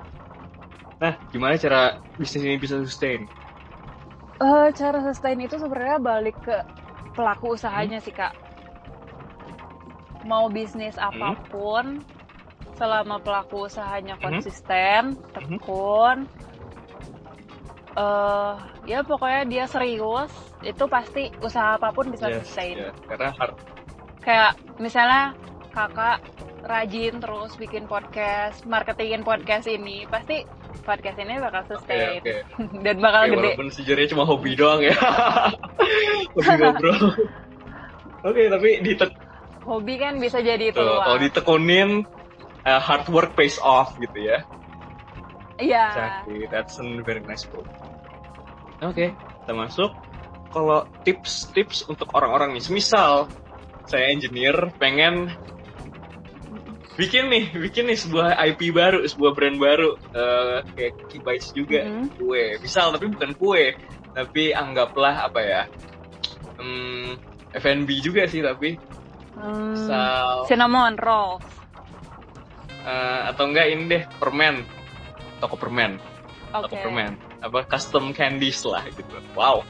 Nah, 1.01 1.13
gimana 1.33 1.57
cara 1.57 1.97
bisnis 2.15 2.45
ini 2.45 2.57
bisa 2.61 2.77
sustain? 2.81 3.25
Eh, 4.41 4.67
cara 4.73 4.99
sustain 5.05 5.37
itu 5.37 5.53
sebenarnya 5.61 6.01
balik 6.01 6.33
ke 6.41 6.57
pelaku 7.13 7.53
usahanya 7.53 8.01
sih 8.01 8.09
kak. 8.09 8.33
Mau 10.25 10.49
bisnis 10.49 10.97
apa 10.97 11.37
pun, 11.53 12.01
selama 12.73 13.21
pelaku 13.21 13.69
usahanya 13.69 14.17
Mhm. 14.17 14.23
konsisten, 14.25 15.03
tekun, 15.37 16.25
eh 17.93 18.55
ya 18.89 19.05
pokoknya 19.05 19.41
dia 19.45 19.65
serius, 19.69 20.33
itu 20.65 20.83
pasti 20.89 21.29
usaha 21.45 21.77
apa 21.77 21.93
pun 21.93 22.09
bisa 22.09 22.33
Yes, 22.33 22.41
sustain. 22.41 22.81
ya. 22.81 22.91
Karena 23.05 23.29
hard 23.37 23.53
Kayak 24.21 24.53
misalnya 24.77 25.33
kakak 25.73 26.21
rajin 26.61 27.17
terus 27.17 27.57
bikin 27.57 27.89
podcast, 27.89 28.65
marketingin 28.69 29.25
podcast 29.25 29.65
ini, 29.65 30.05
pasti 30.05 30.45
podcast 30.81 31.17
ini 31.19 31.35
bakal 31.37 31.61
sustain 31.67 32.23
oke. 32.23 32.35
dan 32.85 32.95
bakal 33.03 33.21
Oke, 33.21 33.29
gede. 33.31 33.39
walaupun 33.51 33.67
sejujurnya 33.69 34.07
cuma 34.11 34.23
hobi 34.23 34.51
doang 34.55 34.81
ya. 34.81 34.95
hobi 36.35 36.51
ngobrol. 36.55 37.03
Oke, 38.21 38.41
tapi 38.47 38.69
ditek 38.85 39.11
Hobi 39.61 39.93
kan 40.01 40.17
bisa 40.17 40.41
jadi 40.41 40.73
peluang. 40.73 41.05
kalau 41.05 41.19
ditekunin 41.21 41.89
uh, 42.65 42.81
hard 42.81 43.05
work 43.13 43.37
pays 43.37 43.61
off 43.61 43.93
gitu 44.01 44.25
ya. 44.25 44.41
Iya. 45.61 45.85
Exactly, 45.93 46.39
that's 46.49 46.81
a 46.81 46.85
very 47.05 47.21
nice 47.21 47.45
quote. 47.45 47.69
Oke, 48.81 49.13
kita 49.13 49.53
masuk. 49.53 49.93
Kalau 50.51 50.89
tips-tips 51.05 51.85
untuk 51.87 52.09
orang-orang 52.17 52.57
nih, 52.57 52.63
semisal 52.65 53.29
saya 53.85 54.09
engineer 54.09 54.73
pengen 54.81 55.29
bikin 56.95 57.31
nih, 57.31 57.45
bikin 57.55 57.87
nih 57.87 57.97
sebuah 57.97 58.35
IP 58.51 58.71
baru, 58.71 59.03
sebuah 59.03 59.31
brand 59.31 59.57
baru, 59.57 59.95
eh, 60.11 60.57
kayak 60.75 60.91
Cookie 60.99 61.21
Bites 61.23 61.47
juga, 61.51 61.87
Mhm. 61.87 62.07
kue. 62.15 62.45
Misal, 62.59 62.91
tapi 62.95 63.07
bukan 63.09 63.31
kue, 63.35 63.75
tapi 64.11 64.51
anggaplah 64.51 65.27
apa 65.27 65.39
ya, 65.39 65.61
hmm, 66.59 67.15
F&B 67.55 67.89
juga 67.99 68.27
sih, 68.27 68.43
tapi 68.43 68.75
Hmm, 69.31 69.71
misal 69.71 70.43
cinnamon 70.47 70.99
roll. 70.99 71.39
eh, 72.81 73.21
atau 73.29 73.45
enggak 73.47 73.67
ini 73.69 73.83
deh 73.87 74.03
permen, 74.17 74.65
toko 75.37 75.55
permen. 75.55 76.01
Oke. 76.51 76.67
atau 76.67 76.77
permen 76.83 77.15
apa 77.39 77.63
custom 77.63 78.11
candies 78.11 78.59
lah 78.67 78.83
gitu 78.91 79.07
wow 79.39 79.63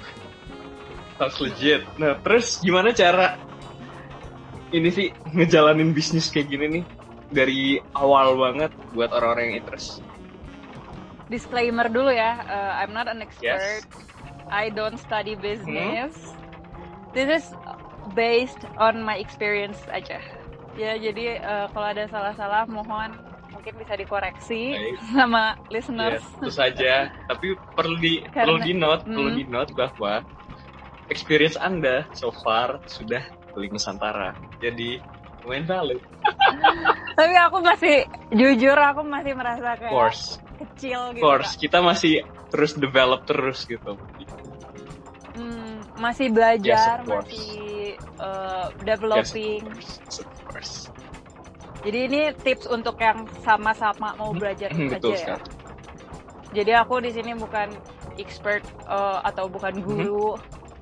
sounds 1.22 1.38
legit 1.38 1.86
nah 1.94 2.18
terus 2.18 2.58
gimana 2.58 2.90
cara 2.90 3.38
ini 4.74 4.90
sih 4.90 5.14
ngejalanin 5.30 5.94
bisnis 5.94 6.34
kayak 6.34 6.50
gini 6.50 6.66
nih 6.82 6.84
dari 7.32 7.80
awal 7.92 8.36
banget 8.36 8.72
buat 8.92 9.10
orang-orang 9.10 9.44
yang 9.50 9.58
interest 9.64 10.04
Disclaimer 11.28 11.88
dulu 11.88 12.12
ya, 12.12 12.44
uh, 12.44 12.84
I'm 12.84 12.92
not 12.92 13.08
an 13.08 13.24
expert. 13.24 13.88
Yes. 13.88 13.88
I 14.52 14.68
don't 14.68 15.00
study 15.00 15.40
business. 15.40 16.12
This 17.16 17.32
is 17.32 17.46
based 18.12 18.68
on 18.76 19.00
my 19.00 19.16
experience 19.16 19.80
aja. 19.88 20.20
Ya, 20.76 21.00
jadi 21.00 21.40
uh, 21.40 21.66
kalau 21.72 21.88
ada 21.88 22.04
salah-salah 22.12 22.68
mohon 22.68 23.16
mungkin 23.48 23.80
bisa 23.80 23.96
dikoreksi 23.96 24.76
Baik. 24.76 25.00
sama 25.16 25.56
listeners. 25.72 26.20
tentu 26.36 26.52
saja 26.52 27.16
tapi 27.32 27.56
perlu 27.72 27.96
di 27.96 28.28
perlu 28.28 28.60
Karena- 28.60 28.68
di 28.68 28.74
note 28.76 29.04
perlu 29.06 29.30
Hmm. 29.32 29.38
di 29.40 29.44
note 29.46 29.72
bahwa 29.72 30.14
experience 31.08 31.56
anda 31.56 32.08
so 32.12 32.36
far 32.44 32.80
sudah 32.88 33.24
beli 33.54 33.68
Nusantara 33.70 34.34
jadi 34.60 35.00
lumayan 35.44 35.64
valid 35.64 36.02
Tapi 37.16 37.34
aku 37.38 37.58
masih 37.60 37.96
jujur 38.32 38.78
aku 38.78 39.02
masih 39.04 39.34
merasa 39.36 39.76
kayak 39.76 39.92
course 39.92 40.40
kecil 40.62 41.12
gitu. 41.14 41.22
course 41.26 41.52
kita 41.58 41.82
masih 41.82 42.22
terus 42.54 42.72
develop 42.78 43.26
terus 43.26 43.66
gitu. 43.66 43.98
Hmm, 45.32 45.88
masih 45.96 46.28
belajar, 46.28 47.00
Yes, 47.02 47.08
masih 47.08 47.52
uh, 48.20 48.68
Yes, 48.68 48.84
developing. 48.84 49.64
of 49.64 49.74
course. 49.74 49.92
Of 50.20 50.28
course. 50.44 50.74
Jadi 51.82 52.00
ini 52.06 52.22
tips 52.38 52.70
untuk 52.70 53.00
yang 53.02 53.26
sama-sama 53.42 54.14
mau 54.14 54.36
belajar 54.36 54.70
Hmm, 54.70 54.92
aja 54.94 55.16
ya. 55.16 55.38
Jadi 56.52 56.72
aku 56.76 57.00
di 57.00 57.10
sini 57.10 57.32
bukan 57.34 57.72
expert 58.20 58.62
uh, 58.86 59.24
atau 59.24 59.48
bukan 59.48 59.80
Mhm. 59.80 59.84
guru. 59.88 60.36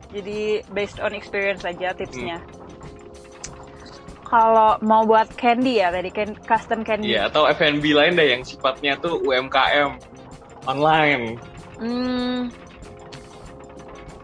Jadi 0.09 0.65
based 0.73 0.97
on 0.97 1.13
experience 1.13 1.61
aja 1.61 1.93
tipsnya. 1.93 2.41
Kalau 4.29 4.77
mau 4.85 5.01
buat 5.09 5.25
candy 5.33 5.81
ya 5.81 5.89
tadi 5.89 6.13
custom 6.45 6.85
candy. 6.85 7.17
Iya, 7.17 7.33
atau 7.33 7.49
F&B 7.49 7.81
lain 7.97 8.13
deh 8.13 8.37
yang 8.37 8.45
sifatnya 8.45 8.93
tuh 9.01 9.17
UMKM. 9.25 9.97
online 10.67 11.39
Hmm, 11.79 12.51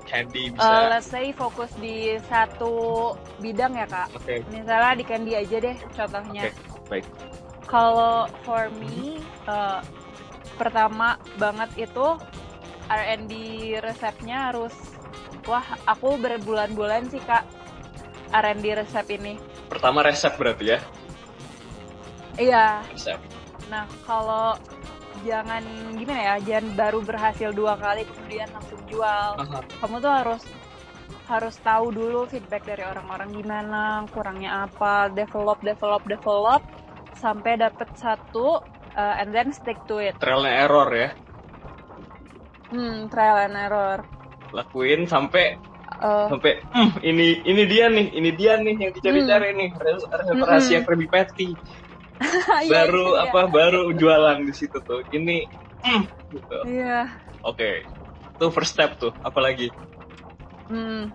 candy 0.06 0.52
uh, 0.52 0.56
bisa 0.60 0.76
let's 0.92 1.08
say 1.08 1.32
fokus 1.32 1.72
di 1.80 2.20
satu 2.28 3.16
bidang 3.40 3.80
ya 3.80 3.88
kak. 3.88 4.08
oke 4.14 4.36
Misalnya 4.52 4.94
di 5.00 5.06
candy 5.08 5.34
aja 5.34 5.58
deh 5.64 5.78
contohnya. 5.96 6.52
oke 6.52 6.52
baik 6.92 7.06
Kalau 7.66 8.30
for 8.46 8.70
me, 8.78 9.18
uh, 9.50 9.82
pertama 10.60 11.18
banget 11.42 11.90
itu 11.90 12.08
R&D 12.86 13.34
resepnya 13.82 14.54
harus, 14.54 14.76
wah 15.50 15.66
aku 15.90 16.22
berbulan-bulan 16.22 17.10
sih 17.10 17.24
kak 17.26 17.42
R&D 18.30 18.66
resep 18.78 19.08
ini. 19.18 19.34
Pertama 19.68 20.06
resep 20.06 20.34
berarti 20.36 20.66
ya 20.76 20.80
Iya, 22.36 22.84
resep 22.92 23.20
nah 23.72 23.88
kalau 24.04 24.54
jangan 25.24 25.64
gimana 25.96 26.22
ya, 26.22 26.36
jangan 26.44 26.76
baru 26.76 27.00
berhasil 27.02 27.50
dua 27.56 27.80
kali 27.80 28.04
kemudian 28.04 28.52
langsung 28.52 28.78
jual. 28.86 29.40
Aha. 29.40 29.64
Kamu 29.80 29.98
tuh 29.98 30.12
harus 30.12 30.44
harus 31.26 31.56
tahu 31.64 31.90
dulu 31.90 32.28
feedback 32.30 32.68
dari 32.68 32.84
orang-orang 32.86 33.34
gimana, 33.34 34.06
kurangnya 34.12 34.68
apa, 34.70 35.10
develop, 35.10 35.58
develop, 35.64 36.04
develop 36.06 36.62
sampai 37.16 37.58
dapet 37.58 37.88
satu, 37.96 38.60
uh, 38.94 39.16
and 39.18 39.32
then 39.32 39.50
stick 39.50 39.80
to 39.88 39.98
it. 39.98 40.14
trial 40.20 40.44
and 40.46 40.54
error 40.54 40.90
ya 40.92 41.10
Hmm, 42.70 43.08
trial 43.08 43.38
and 43.48 43.56
error. 43.56 44.00
lakuin 44.52 45.08
sampai 45.08 45.58
Uh, 46.02 46.30
sampai 46.30 46.52
"Hmm, 46.74 46.90
ini 47.10 47.26
ini 47.50 47.64
dia 47.72 47.86
nih 47.96 48.08
ini 48.18 48.30
dia 48.40 48.54
nih 48.66 48.76
yang 48.84 48.92
dicari-cari 48.98 49.48
nih 49.60 49.70
resep 49.86 50.40
Mm-mm. 50.40 50.46
rahasia 50.48 50.80
Krabby 50.86 51.08
Patty 51.14 51.48
iya, 52.66 52.80
baru 52.82 52.98
itu 52.98 53.10
dia. 53.20 53.30
apa 53.30 53.40
baru 53.56 53.82
jualan 54.00 54.38
di 54.48 54.54
situ 54.60 54.78
tuh 54.88 55.00
ini 55.14 55.46
"Hmm," 55.86 56.04
gitu 56.34 56.58
Iya. 56.64 57.22
oke 57.50 57.70
tuh 58.40 58.50
first 58.56 58.74
step 58.76 58.92
tuh 59.02 59.12
apalagi 59.30 59.68
Hmm. 60.70 61.14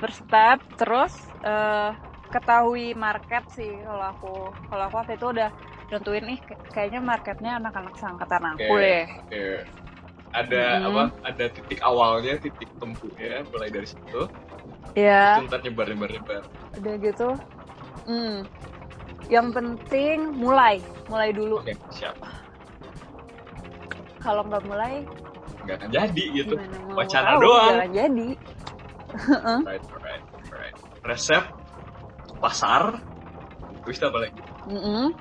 First 0.00 0.20
step, 0.26 0.58
terus 0.80 1.14
eh, 1.46 1.90
ketahui 2.34 2.84
market 3.04 3.44
sih 3.56 3.70
kalau 3.86 4.04
aku. 4.12 4.28
Kalau 4.68 4.82
aku 4.86 4.96
waktu 5.00 5.12
itu 5.18 5.26
udah 5.34 5.48
nentuin 5.90 6.24
nih 6.30 6.38
kayaknya 6.74 7.00
marketnya 7.10 7.50
anak-anak 7.60 7.94
seangkatan 8.00 8.44
aku 8.52 8.72
Oke. 8.72 8.84
deh. 8.84 9.02
Oke. 9.18 9.40
Ada 10.34 10.62
Mm-mm. 10.82 10.86
apa? 10.90 11.02
Ada 11.22 11.44
titik 11.46 11.78
awalnya, 11.78 12.34
titik 12.42 12.66
tempuhnya, 12.82 13.46
mulai 13.54 13.70
dari 13.70 13.86
situ. 13.86 14.26
Ya, 14.98 15.38
Itu 15.38 15.46
ntar 15.46 15.62
nyebar 15.62 15.86
nyebar 15.90 16.10
nyebar. 16.10 16.42
udah 16.74 16.94
gitu. 16.98 17.28
Hmm. 18.04 18.42
Yang 19.30 19.48
penting 19.54 20.18
mulai, 20.34 20.82
mulai 21.06 21.30
dulu. 21.30 21.62
Oke, 21.62 21.78
siap. 21.88 22.18
Kalau 24.18 24.42
nggak 24.44 24.64
mulai, 24.66 25.06
Nggak 25.64 25.76
akan 25.80 25.88
jadi 25.94 26.24
gitu. 26.34 26.54
Wacana 26.92 27.30
tahu? 27.34 27.40
doang. 27.46 27.76
Jadi. 27.94 28.28
Right, 29.64 29.86
right, 30.02 30.24
right. 30.50 30.76
Resep, 31.06 31.46
pasar, 32.42 32.98
terus 33.86 34.02
apa 34.02 34.18
lagi? 34.18 34.42
Mm-mm. 34.66 35.14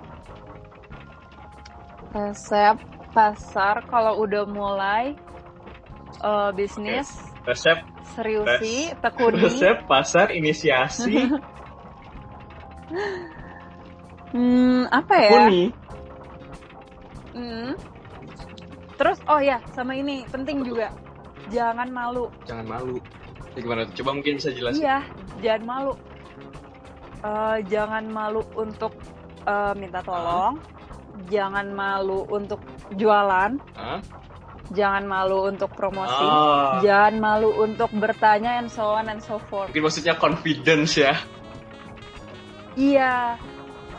Resep 2.09 2.77
pasar 3.13 3.85
kalau 3.85 4.19
udah 4.25 4.43
mulai 4.49 5.13
eh, 6.19 6.51
bisnis 6.57 7.33
Resep, 7.43 7.83
seriusi 8.15 8.89
Res- 8.89 8.97
tekuni. 9.03 9.43
Resep, 9.45 9.77
pasar, 9.83 10.31
inisiasi, 10.31 11.27
hmm, 14.33 14.87
apa 14.87 15.15
ya? 15.19 15.31
Kuni. 15.43 15.63
Hmm. 17.33 17.73
terus 18.93 19.19
oh 19.25 19.41
ya 19.41 19.59
sama 19.75 19.97
ini 19.97 20.23
penting 20.31 20.63
juga. 20.63 20.93
Jangan 21.51 21.89
malu. 21.91 22.31
Jangan 22.47 22.65
malu. 22.65 22.97
Ya, 23.53 23.59
gimana 23.59 23.83
tuh? 23.89 23.93
Coba 23.99 24.09
mungkin 24.15 24.39
bisa 24.39 24.49
jelasin. 24.55 24.79
iya 24.85 25.03
jangan 25.43 25.63
malu. 25.67 25.93
Eh, 27.23 27.57
jangan 27.67 28.03
malu 28.07 28.41
untuk 28.55 28.93
eh, 29.43 29.73
minta 29.75 29.99
tolong. 29.99 30.61
Jangan 31.27 31.67
malu 31.75 32.23
untuk 32.31 32.63
jualan 32.91 33.51
Hah? 33.73 33.99
jangan 34.69 35.03
malu 35.03 35.47
untuk 35.47 35.69
promosi 35.71 36.25
Ah, 36.25 36.79
jangan 36.79 37.13
malu 37.17 37.53
untuk 37.57 37.87
bertanya 37.93 38.57
and 38.57 38.67
so 38.67 38.83
on 38.89 39.05
and 39.05 39.19
so 39.19 39.37
forth 39.47 39.69
mungkin 39.69 39.83
maksudnya 39.83 40.15
confidence 40.15 40.95
ya. 40.95 41.13
iya 42.73 43.37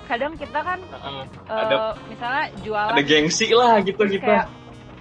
kadang 0.05 0.35
kita 0.35 0.59
kan 0.59 0.79
eh, 0.83 1.25
Ada- 1.49 1.97
misalnya 2.07 2.45
jualan 2.61 2.93
Ada 2.93 3.03
gengsi 3.03 3.47
lah 3.51 3.81
gitu 3.81 4.03
gitu. 4.05 4.21
kayak 4.21 4.47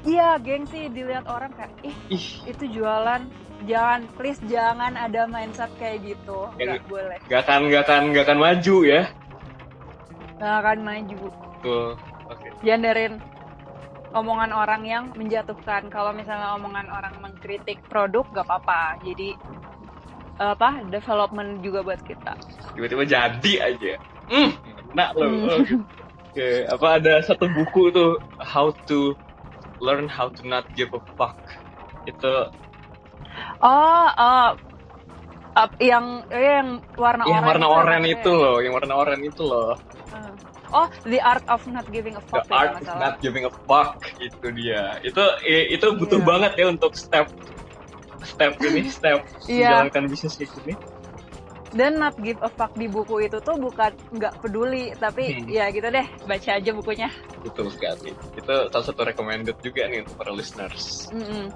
iya 0.04 0.38
gengsi 0.38 0.88
dilihat 0.88 1.26
orang 1.26 1.52
kayak 1.52 1.72
ih 1.82 1.96
Ih, 2.10 2.26
itu 2.46 2.64
jualan 2.72 3.24
jangan 3.64 4.04
please 4.14 4.40
jangan 4.46 4.94
ada 4.94 5.24
mindset 5.26 5.72
kayak 5.76 6.04
gitu 6.06 6.52
nggak 6.54 6.84
boleh 6.86 7.18
gak 7.26 7.40
akan 7.42 7.60
gak 7.68 7.84
akan 7.84 8.02
gak 8.12 8.24
akan 8.26 8.40
maju 8.40 8.76
ya. 8.84 9.02
nggak 10.36 10.56
akan 10.60 10.78
maju 10.84 11.22
Tuh. 11.64 11.92
Oke. 12.26 12.48
hindarin 12.62 13.24
omongan 14.14 14.52
orang 14.54 14.82
yang 14.86 15.04
menjatuhkan. 15.18 15.90
Kalau 15.90 16.14
misalnya 16.14 16.56
omongan 16.56 16.88
orang 16.90 17.14
mengkritik 17.22 17.82
produk 17.90 18.24
gak 18.34 18.46
apa-apa. 18.46 19.02
Jadi 19.02 19.36
apa 20.38 20.82
development 20.90 21.62
juga 21.62 21.86
buat 21.86 22.02
kita. 22.02 22.34
Tiba-tiba 22.74 23.04
jadi 23.06 23.54
aja. 23.62 23.94
Hmm 24.30 24.74
enak 24.94 25.10
loh. 25.18 25.30
Hmm. 25.30 25.62
oke 26.30 26.50
apa 26.70 26.88
ada 27.02 27.14
satu 27.26 27.46
buku 27.50 27.90
tuh 27.90 28.22
how 28.38 28.70
to 28.86 29.18
learn 29.82 30.06
how 30.06 30.30
to 30.30 30.46
not 30.46 30.64
give 30.78 30.94
a 30.94 31.02
fuck. 31.18 31.36
Itu 32.06 32.54
oh 33.62 34.08
oh 34.14 34.48
up- 35.58 35.82
yang 35.82 36.26
eh, 36.30 36.62
yang 36.62 36.70
warna 36.94 37.26
yang 37.26 37.42
oranye 37.42 37.50
warna 37.50 37.68
itu. 37.68 37.74
oranye 37.74 38.12
itu 38.14 38.32
loh 38.32 38.58
yang 38.62 38.74
warna 38.78 38.94
oranye 38.94 39.28
itu 39.34 39.44
loh. 39.44 39.74
Oh 40.74 40.88
the 41.06 41.22
art 41.22 41.46
of 41.48 41.62
not 41.70 41.86
giving 41.88 42.14
a 42.14 42.22
the 42.22 42.28
fuck 42.28 42.46
ya, 42.46 42.58
art 42.58 42.76
of 42.76 42.98
not 42.98 43.16
giving 43.20 43.46
a 43.46 43.54
fuck 43.64 43.96
itu 44.18 44.48
dia 44.52 44.98
itu 45.02 45.24
itu 45.46 45.86
butuh 45.96 46.18
Iya. 46.18 46.26
banget 46.26 46.52
ya 46.58 46.66
untuk 46.68 46.94
step 46.94 47.30
step 48.24 48.58
ini 48.60 48.90
step 48.98 49.22
Iya. 49.46 49.88
menjalankan 49.88 50.04
bisnis 50.10 50.34
kayak 50.36 50.52
gini 50.58 50.74
dan 51.74 51.98
not 51.98 52.14
give 52.22 52.38
a 52.40 52.50
fuck 52.50 52.70
di 52.74 52.86
buku 52.86 53.26
itu 53.26 53.42
tuh 53.42 53.58
bukan 53.58 53.90
nggak 54.12 54.34
peduli 54.40 54.94
tapi 54.94 55.34
Hmm. 55.34 55.50
ya 55.50 55.66
gitu 55.70 55.88
deh 55.88 56.06
baca 56.24 56.50
aja 56.54 56.72
bukunya 56.72 57.10
betul 57.42 57.70
sekali 57.70 58.14
itu 58.14 58.56
salah 58.70 58.86
satu 58.86 59.02
recommended 59.04 59.58
juga 59.60 59.90
nih 59.90 60.06
untuk 60.06 60.16
para 60.16 60.30
listeners 60.30 61.10
Mm-mm. 61.10 61.50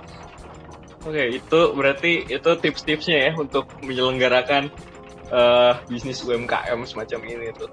Oke, 1.05 1.23
itu 1.29 1.59
berarti 1.71 2.25
itu 2.27 2.49
tips-tipsnya 2.57 3.29
ya 3.29 3.31
untuk 3.37 3.69
menyelenggarakan 3.79 4.67
eh, 5.29 5.73
bisnis 5.87 6.19
UMKM 6.19 6.83
semacam 6.83 7.19
ini 7.23 7.47
tuh. 7.55 7.69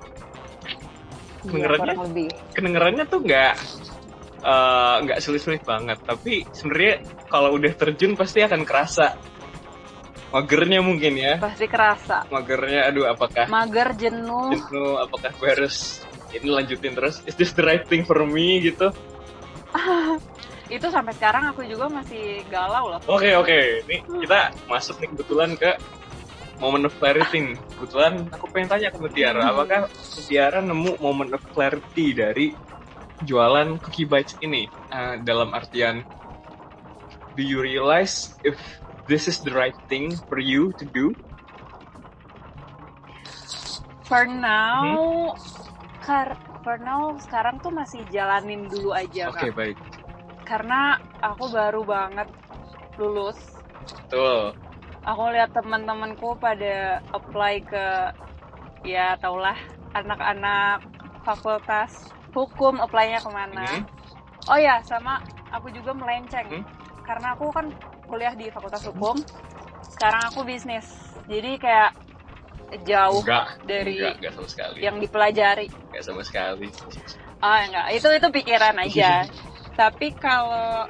Kedengerannya- 1.44 1.96
lebih. 2.08 2.28
Kedengerannya 2.56 3.04
tuh 3.08 3.20
nggak 3.22 3.54
eh, 4.44 4.96
nggak 5.08 5.18
sulit-sulit 5.24 5.64
banget, 5.64 5.96
tapi 6.04 6.44
sebenarnya 6.52 7.00
kalau 7.32 7.56
udah 7.56 7.72
terjun 7.72 8.12
pasti 8.12 8.44
akan 8.44 8.68
kerasa. 8.68 9.16
Magernya 10.34 10.82
mungkin 10.82 11.14
ya. 11.14 11.38
pasti 11.38 11.64
kerasa. 11.70 12.26
Magernya, 12.28 12.90
aduh 12.90 13.06
apakah 13.08 13.46
mager 13.48 13.94
jenuh. 13.96 14.50
Jenuh, 14.52 14.98
apakah 15.00 15.30
gue 15.32 15.48
harus 15.48 16.02
ini 16.34 16.50
lanjutin 16.50 16.92
terus? 16.92 17.22
Is 17.24 17.38
this 17.38 17.54
the 17.54 17.62
right 17.62 17.86
thing 17.86 18.02
for 18.04 18.20
me 18.26 18.58
gitu? 18.60 18.90
itu 20.74 20.86
sampai 20.90 21.12
sekarang 21.14 21.54
aku 21.54 21.62
juga 21.64 21.86
masih 21.92 22.42
galau 22.50 22.96
loh. 22.96 23.00
Oke 23.06 23.30
oke, 23.36 23.58
ini 23.86 24.02
kita 24.26 24.50
masuk 24.66 24.98
nih 25.00 25.08
kebetulan 25.14 25.50
ke 25.54 25.70
moment 26.60 26.86
of 26.88 26.94
clarity. 26.98 27.56
Kebetulan 27.76 28.30
aku 28.30 28.46
pengen 28.50 28.68
tanya 28.70 28.88
ke 28.94 28.98
Mutiara, 29.00 29.42
Hmm. 29.42 29.54
apakah 29.54 29.90
Mutiara 30.18 30.60
nemu 30.62 30.98
moment 31.02 31.30
of 31.34 31.42
clarity 31.50 32.14
dari 32.14 32.46
jualan 33.22 33.78
cookie 33.82 34.08
bites 34.08 34.36
ini? 34.40 34.68
Eh, 34.90 35.14
dalam 35.22 35.50
artian, 35.52 36.02
do 37.34 37.42
you 37.42 37.58
realize 37.58 38.38
if 38.46 38.58
this 39.06 39.26
is 39.26 39.42
the 39.42 39.52
right 39.52 39.76
thing 39.90 40.14
for 40.30 40.38
you 40.38 40.70
to 40.78 40.86
do? 40.86 41.14
for 44.04 44.28
now 44.28 44.84
Hmm? 44.84 45.34
kar- 46.04 46.36
for 46.60 46.76
now 46.76 47.16
sekarang 47.18 47.58
tuh 47.64 47.72
masih 47.72 48.04
jalanin 48.12 48.68
dulu 48.68 48.92
aja 48.92 49.32
Oke 49.32 49.32
kak 49.32 49.52
baik, 49.52 49.78
karena 50.44 51.00
aku 51.24 51.48
baru 51.48 51.82
banget 51.88 52.28
lulus 53.00 53.40
tuh. 54.10 54.54
Aku 55.04 55.22
lihat 55.36 55.52
teman-temanku 55.52 56.36
pada 56.40 57.04
apply 57.12 57.60
ke 57.64 57.86
ya 58.84 59.16
taulah 59.20 59.56
anak-anak 59.92 60.80
fakultas 61.24 62.12
hukum 62.32 62.80
apply-nya 62.80 63.20
ke 63.20 63.30
mana 63.30 63.64
Hmm. 63.80 63.84
oh 64.50 64.58
ya 64.58 64.80
sama 64.84 65.20
aku 65.52 65.70
juga 65.70 65.92
melenceng 65.94 66.48
Hmm. 66.50 66.64
karena 67.04 67.36
aku 67.36 67.52
kan 67.52 67.68
kuliah 68.08 68.34
di 68.36 68.48
fakultas 68.52 68.84
hukum 68.84 69.20
sekarang 69.88 70.32
aku 70.32 70.44
bisnis 70.44 70.84
jadi 71.28 71.56
kayak 71.56 71.90
jauh 72.84 73.22
Enggak, 73.22 73.46
dari 73.64 73.96
enggak, 73.96 74.14
enggak 74.18 74.32
sama 74.34 74.48
sekali. 74.50 74.78
yang 74.82 74.96
dipelajari 74.98 75.66
Enggak 75.92 76.02
sama 76.04 76.22
sekali. 76.26 76.66
ah 77.44 77.60
enggak 77.64 77.86
itu 77.92 78.08
itu 78.08 78.28
pikiran 78.32 78.76
aja 78.84 79.28
Tapi 79.74 80.14
kalau 80.14 80.86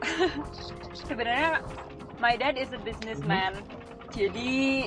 sebenarnya 1.08 1.64
my 2.20 2.36
dad 2.36 2.60
is 2.60 2.68
a 2.68 2.80
businessman. 2.84 3.56
Jadi 4.14 4.86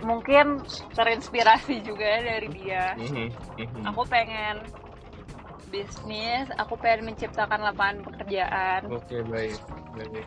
mungkin 0.00 0.64
terinspirasi 0.96 1.84
juga 1.84 2.04
ya 2.04 2.20
dari 2.24 2.48
dia. 2.56 2.84
Mhm, 2.96 3.26
mhm. 3.60 3.82
Aku 3.92 4.02
pengen 4.08 4.64
bisnis, 5.70 6.48
aku 6.58 6.74
pengen 6.80 7.12
menciptakan 7.12 7.60
lapangan 7.62 8.02
pekerjaan. 8.02 8.90
Oke 8.90 9.22
baik 9.28 9.60
baik. 9.94 10.24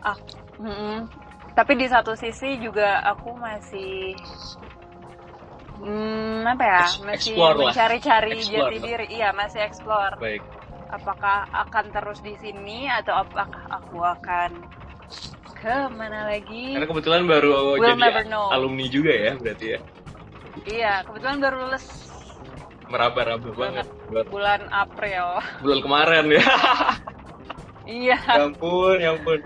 Mm-mm. 0.62 1.10
Tapi 1.54 1.72
di 1.78 1.86
satu 1.86 2.18
sisi 2.18 2.58
juga 2.58 3.02
aku 3.02 3.34
masih 3.38 4.14
hmm, 5.78 6.42
apa 6.46 6.64
ya? 6.64 6.84
Masih 7.06 7.36
mencari-cari 7.38 8.42
jati 8.42 8.76
diri. 8.82 9.06
Iya, 9.14 9.30
masih 9.30 9.62
explore. 9.62 10.18
Baik. 10.18 10.42
Apakah 10.90 11.50
akan 11.50 11.90
terus 11.90 12.18
di 12.22 12.34
sini 12.38 12.86
atau 12.86 13.18
apakah 13.22 13.66
aku 13.70 13.98
akan 14.02 14.50
mana 15.90 16.28
lagi? 16.28 16.76
Karena 16.76 16.86
kebetulan 16.86 17.22
baru 17.24 17.76
We'll 17.80 17.96
jadi 17.96 18.28
alumni 18.52 18.86
juga 18.86 19.12
ya 19.12 19.32
berarti 19.40 19.66
ya. 19.66 19.78
Iya, 20.64 20.92
kebetulan 21.04 21.38
baru 21.40 21.56
lulus 21.66 21.84
Meraba-raba 22.84 23.50
banget 23.56 23.86
buat 24.12 24.26
bulan 24.28 24.60
April. 24.68 25.40
bulan 25.64 25.78
kemarin 25.80 26.24
ya. 26.30 26.44
iya. 27.88 28.18
ya 28.20 28.42
ampun, 28.44 28.96
ya 29.00 29.16
ampun. 29.16 29.40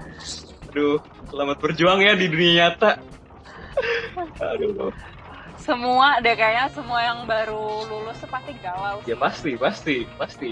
Aduh, 0.69 0.99
selamat 1.31 1.57
berjuang 1.63 2.03
ya 2.03 2.13
di 2.13 2.27
dunia 2.29 2.53
nyata. 2.67 2.99
Aduh. 4.43 4.91
Semua 5.59 6.19
deh 6.19 6.35
kayaknya 6.35 6.67
semua 6.73 7.01
yang 7.05 7.25
baru 7.25 7.87
lulus 7.87 8.19
pasti 8.27 8.53
galau 8.59 8.99
Ya 9.05 9.15
sih. 9.15 9.21
pasti, 9.21 9.51
pasti, 9.55 9.97
pasti. 10.17 10.51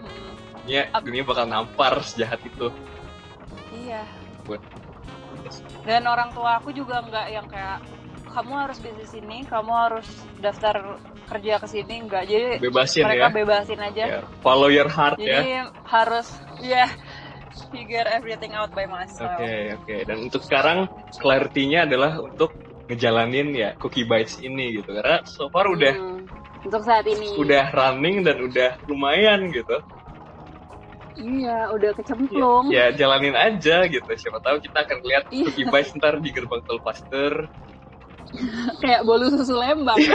Mm, 0.00 0.32
Ya, 0.66 0.82
dunia 1.00 1.22
bakal 1.22 1.46
nampar 1.46 2.02
sejahat 2.02 2.42
itu. 2.42 2.68
iya. 3.72 4.02
Buat 4.44 4.60
Dan 5.84 6.04
orang 6.06 6.30
tua 6.32 6.60
aku 6.60 6.70
juga 6.72 7.00
nggak 7.02 7.26
yang 7.32 7.46
kayak 7.48 7.78
kamu 8.28 8.52
harus 8.54 8.78
bisnis 8.78 9.12
ini, 9.16 9.42
kamu 9.48 9.72
harus 9.72 10.08
daftar 10.38 11.00
kerja 11.28 11.60
ke 11.60 11.66
sini 11.68 11.94
enggak. 12.04 12.24
Jadi 12.28 12.60
bebasin 12.60 13.02
mereka 13.04 13.26
ya. 13.28 13.34
bebasin 13.34 13.80
aja. 13.80 14.04
Ya, 14.04 14.20
Follow 14.44 14.68
your 14.72 14.88
heart 14.88 15.16
ya. 15.20 15.42
Jadi 15.42 15.48
harus 15.84 16.26
ya 16.60 16.86
figure 17.72 18.06
everything 18.08 18.52
out 18.54 18.70
by 18.72 18.84
myself. 18.86 19.40
Oke, 19.40 19.74
oke. 19.76 19.96
Dan 20.06 20.16
untuk 20.28 20.42
sekarang 20.44 20.86
clarity-nya 21.18 21.88
adalah 21.88 22.20
untuk 22.20 22.54
ngejalanin 22.88 23.48
ya 23.52 23.70
Cookie 23.76 24.08
Bites 24.08 24.40
ini 24.40 24.80
gitu. 24.80 24.92
Karena 24.96 25.24
so 25.28 25.48
far 25.52 25.68
udah 25.68 25.92
Hmm, 25.92 26.24
untuk 26.64 26.82
saat 26.84 27.04
ini. 27.08 27.36
udah 27.36 27.64
running 27.72 28.24
dan 28.24 28.36
udah 28.40 28.70
lumayan 28.88 29.48
gitu. 29.52 29.76
Iya, 31.18 31.74
udah 31.74 31.90
kecemplung. 31.98 32.70
Ya 32.70 32.94
jalanin 32.94 33.34
aja 33.34 33.82
gitu. 33.90 34.06
Siapa 34.06 34.38
tahu 34.38 34.62
kita 34.62 34.86
akan 34.86 34.98
lihat 35.02 35.24
Iya. 35.34 35.50
Cookie 35.50 35.66
Bites 35.66 35.90
ntar 35.98 36.22
di 36.22 36.30
gerbang 36.30 36.62
tol 36.64 36.78
Paster. 36.78 37.50
Kayak 38.82 39.02
bolu 39.02 39.26
susu 39.34 39.58
lembang. 39.58 39.98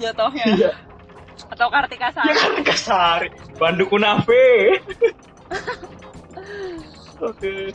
Jatuhnya. 0.00 0.44
Iya. 0.52 0.72
Atau 1.48 1.72
Kartika 1.72 2.12
Sari. 2.12 2.28
Ya 2.28 2.34
kan 2.36 2.52
Kasari, 2.60 3.28
Bandu 3.56 3.88
Kunafe. 3.88 4.78
Oke. 7.28 7.72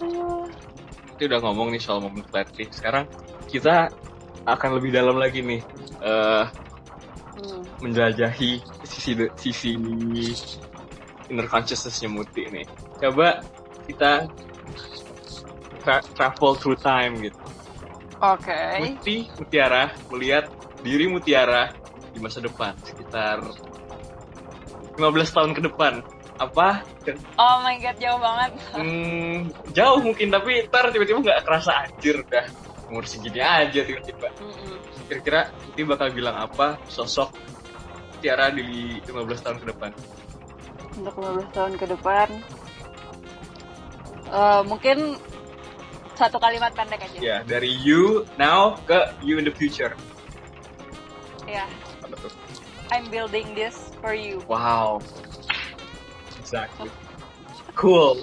Kita 1.17 1.23
udah 1.26 1.39
ngomong 1.41 1.73
nih 1.73 1.82
soal 1.82 1.99
momen 2.06 2.21
clarity. 2.30 2.69
Sekarang 2.69 3.10
kita 3.49 3.89
akan 4.43 4.69
lebih 4.78 4.91
dalam 4.93 5.17
lagi 5.17 5.39
nih 5.41 5.62
eh 6.04 6.45
Hmm. 7.34 7.65
menjelajahi 7.82 8.62
sisi 8.86 9.12
sisi 9.41 9.72
inner 11.34 11.48
consciousness-nya 11.50 12.10
Muti 12.12 12.46
nih. 12.48 12.65
Coba 13.02 13.41
kita 13.89 14.30
tra- 15.82 16.06
travel 16.15 16.54
through 16.62 16.80
time 16.80 17.19
gitu. 17.26 17.41
Oke. 18.24 18.60
Muti 18.80 19.28
Mutiara 19.36 19.91
melihat 20.13 20.48
diri 20.86 21.10
Mutiara 21.12 21.76
di 22.13 22.19
masa 22.22 22.39
depan 22.39 22.78
sekitar 22.86 23.41
15 24.96 25.36
tahun 25.36 25.52
ke 25.58 25.62
depan. 25.67 26.06
Apa? 26.38 26.82
Oh 27.38 27.58
my 27.62 27.78
god, 27.82 27.98
jauh 28.02 28.19
banget. 28.22 28.52
Hmm, 28.74 29.50
jauh 29.74 30.00
mungkin 30.02 30.30
tapi 30.34 30.65
ntar 30.69 30.89
tiba-tiba 30.93 31.19
nggak 31.22 31.41
kerasa 31.46 31.72
anjir 31.86 32.22
dah 32.30 32.46
umur 32.89 33.06
segini 33.06 33.41
aja 33.41 33.82
tiba-tiba. 33.82 34.30
Mm-mm. 34.41 34.78
Kira-kira 35.08 35.52
Muti 35.68 35.82
bakal 35.84 36.08
bilang 36.13 36.36
apa 36.38 36.80
sosok 36.88 37.34
Mutiara 38.13 38.48
di 38.56 38.98
15 39.04 39.44
tahun 39.44 39.58
ke 39.60 39.66
depan? 39.76 39.92
Untuk 40.96 41.16
15 41.20 41.56
tahun 41.56 41.74
ke 41.76 41.86
depan. 41.92 42.28
eh, 44.34 44.62
mungkin 44.63 45.20
satu 46.13 46.38
kalimat 46.38 46.72
pendek 46.78 47.04
aja. 47.04 47.20
Ya, 47.20 47.38
dari 47.44 47.74
you 47.84 48.24
now 48.38 48.80
ke 48.88 48.96
you 49.26 49.42
in 49.42 49.46
the 49.46 49.54
future. 49.54 49.92
Ya, 51.50 51.68
Apa 52.06 52.16
tuh? 52.22 52.32
I'm 52.94 53.10
building 53.10 53.52
this 53.58 53.92
for 54.00 54.13
you. 54.13 54.39
Wow. 54.46 55.02
Exactly. 56.39 56.88
Cool. 57.74 58.22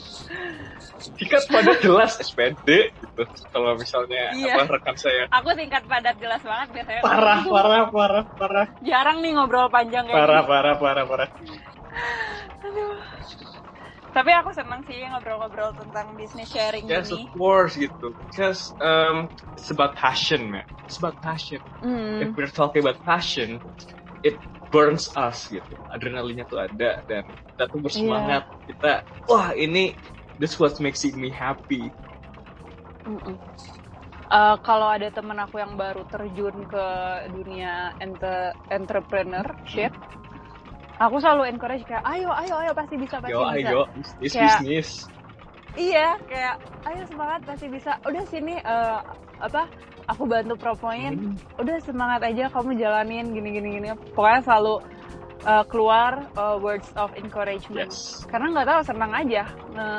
Tingkat 1.17 1.43
pada 1.49 1.73
jelas 1.81 2.21
SPD 2.21 2.93
gitu. 3.01 3.23
Kalau 3.51 3.77
misalnya 3.81 4.37
Iya. 4.37 4.55
apa 4.61 4.77
rekan 4.77 4.97
saya 5.01 5.25
Aku 5.33 5.51
singkat 5.57 5.89
padat 5.89 6.17
jelas 6.21 6.43
banget 6.45 6.69
biasanya. 6.77 7.03
parah, 7.03 7.41
parah, 7.45 7.83
parah, 7.89 8.25
parah, 8.37 8.67
Jarang 8.85 9.25
nih 9.25 9.33
ngobrol 9.33 9.73
panjang 9.73 10.05
kayak 10.05 10.17
parah, 10.21 10.43
parah, 10.45 10.75
parah, 10.77 11.05
parah. 11.09 11.29
Aduh. 12.61 13.01
Tapi 14.11 14.31
aku 14.35 14.51
senang 14.51 14.83
sih 14.85 15.07
ngobrol-ngobrol 15.07 15.71
tentang 15.79 16.19
bisnis 16.19 16.51
sharing 16.51 16.85
Yes, 16.91 17.15
ini. 17.15 17.31
of 17.31 17.31
course 17.33 17.79
gitu. 17.79 18.19
Because 18.27 18.75
um, 18.83 19.31
it's 19.55 19.71
about 19.71 19.95
passion, 19.95 20.51
man. 20.51 20.67
It's 20.91 20.99
about 20.99 21.23
passion. 21.23 21.63
Hmm. 21.79 22.19
If 22.27 22.35
we're 22.35 22.51
talking 22.51 22.83
about 22.83 22.99
passion, 23.07 23.63
it 24.27 24.43
burns 24.75 25.15
us 25.15 25.47
gitu. 25.47 25.79
Adrenalinnya 25.87 26.45
tuh 26.51 26.59
ada 26.59 27.01
dan 27.07 27.23
kita 27.55 27.71
tuh 27.71 27.79
bersemangat. 27.79 28.51
Kita, 28.67 29.07
wah 29.31 29.55
ini 29.55 29.95
this 30.41 30.57
what 30.57 30.75
makes 30.81 31.05
me 31.05 31.29
happy. 31.29 31.93
Mm-mm. 33.05 33.37
Eh, 34.31 34.57
kalau 34.63 34.87
ada 34.87 35.11
temen 35.11 35.35
aku 35.43 35.59
yang 35.59 35.75
baru 35.75 36.07
terjun 36.07 36.63
ke 36.71 36.87
dunia 37.35 37.91
ente- 37.99 38.55
entrepreneurship, 38.71 39.91
aku 41.03 41.19
selalu 41.19 41.51
encourage 41.51 41.83
kayak, 41.83 42.07
ayo, 42.07 42.31
ayo, 42.31 42.55
ayo, 42.63 42.71
pasti 42.71 42.95
bisa, 42.95 43.19
pasti 43.19 43.35
Yo, 43.35 43.43
bisa. 43.51 43.69
ayo, 43.69 43.81
bisnis, 43.91 44.31
Kayak- 44.31 44.47
bisnis. 44.63 44.89
Iya, 45.75 46.09
kayak, 46.31 46.57
ayo 46.87 47.03
semangat, 47.11 47.41
pasti 47.43 47.67
bisa. 47.71 47.99
Udah 48.07 48.23
sini, 48.31 48.55
eh, 48.63 48.99
apa, 49.43 49.67
aku 50.07 50.31
bantu 50.31 50.55
propoin. 50.55 51.15
Hmm. 51.15 51.35
Udah 51.59 51.83
semangat 51.83 52.23
aja, 52.23 52.47
kamu 52.55 52.79
jalanin, 52.79 53.35
gini, 53.35 53.51
gini, 53.51 53.69
gini. 53.83 53.89
Pokoknya 54.15 54.47
selalu 54.47 54.79
eh, 55.45 55.65
keluar 55.69 56.29
eh, 56.33 56.57
words 56.61 56.89
of 56.97 57.13
encouragement. 57.17 57.91
Yes. 57.91 58.25
Karena 58.29 58.53
nggak 58.53 58.69
tahu, 58.69 58.81
senang 58.87 59.13
aja 59.15 59.45
nge 59.75 59.91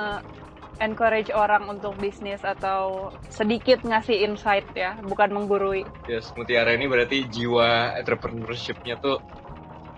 encourage 0.82 1.30
orang 1.30 1.70
untuk 1.70 1.94
bisnis 2.02 2.42
atau 2.42 3.14
sedikit 3.30 3.86
ngasih 3.86 4.26
insight 4.26 4.66
ya, 4.74 4.98
bukan 5.06 5.30
menggurui. 5.30 5.86
Yes, 6.10 6.34
Mutiara 6.34 6.74
ini 6.74 6.90
berarti 6.90 7.30
jiwa 7.30 7.94
entrepreneurship-nya 8.02 8.98
tuh 8.98 9.22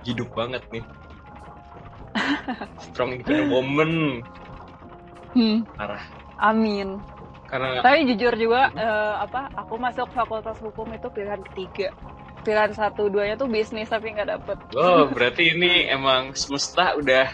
hidup 0.04 0.28
banget 0.36 0.64
nih. 0.76 0.84
Strong 2.92 3.24
woman. 3.48 4.22
Hmm, 5.34 5.66
Parah. 5.80 6.04
amin. 6.38 7.00
Karena 7.48 7.82
Tapi 7.82 8.06
jujur 8.10 8.34
juga 8.38 8.70
eh, 8.76 9.16
apa 9.24 9.50
aku 9.56 9.80
masuk 9.80 10.10
fakultas 10.14 10.60
hukum 10.62 10.90
itu 10.94 11.08
pilihan 11.10 11.42
ketiga. 11.54 11.90
Pilihan 12.44 12.76
satu 12.76 13.08
duanya 13.08 13.40
tuh 13.40 13.48
bisnis 13.48 13.88
tapi 13.88 14.12
nggak 14.12 14.30
dapet. 14.30 14.58
Oh, 14.76 15.08
berarti 15.16 15.56
ini 15.56 15.88
emang 15.88 16.36
semesta 16.36 16.94
udah 17.00 17.32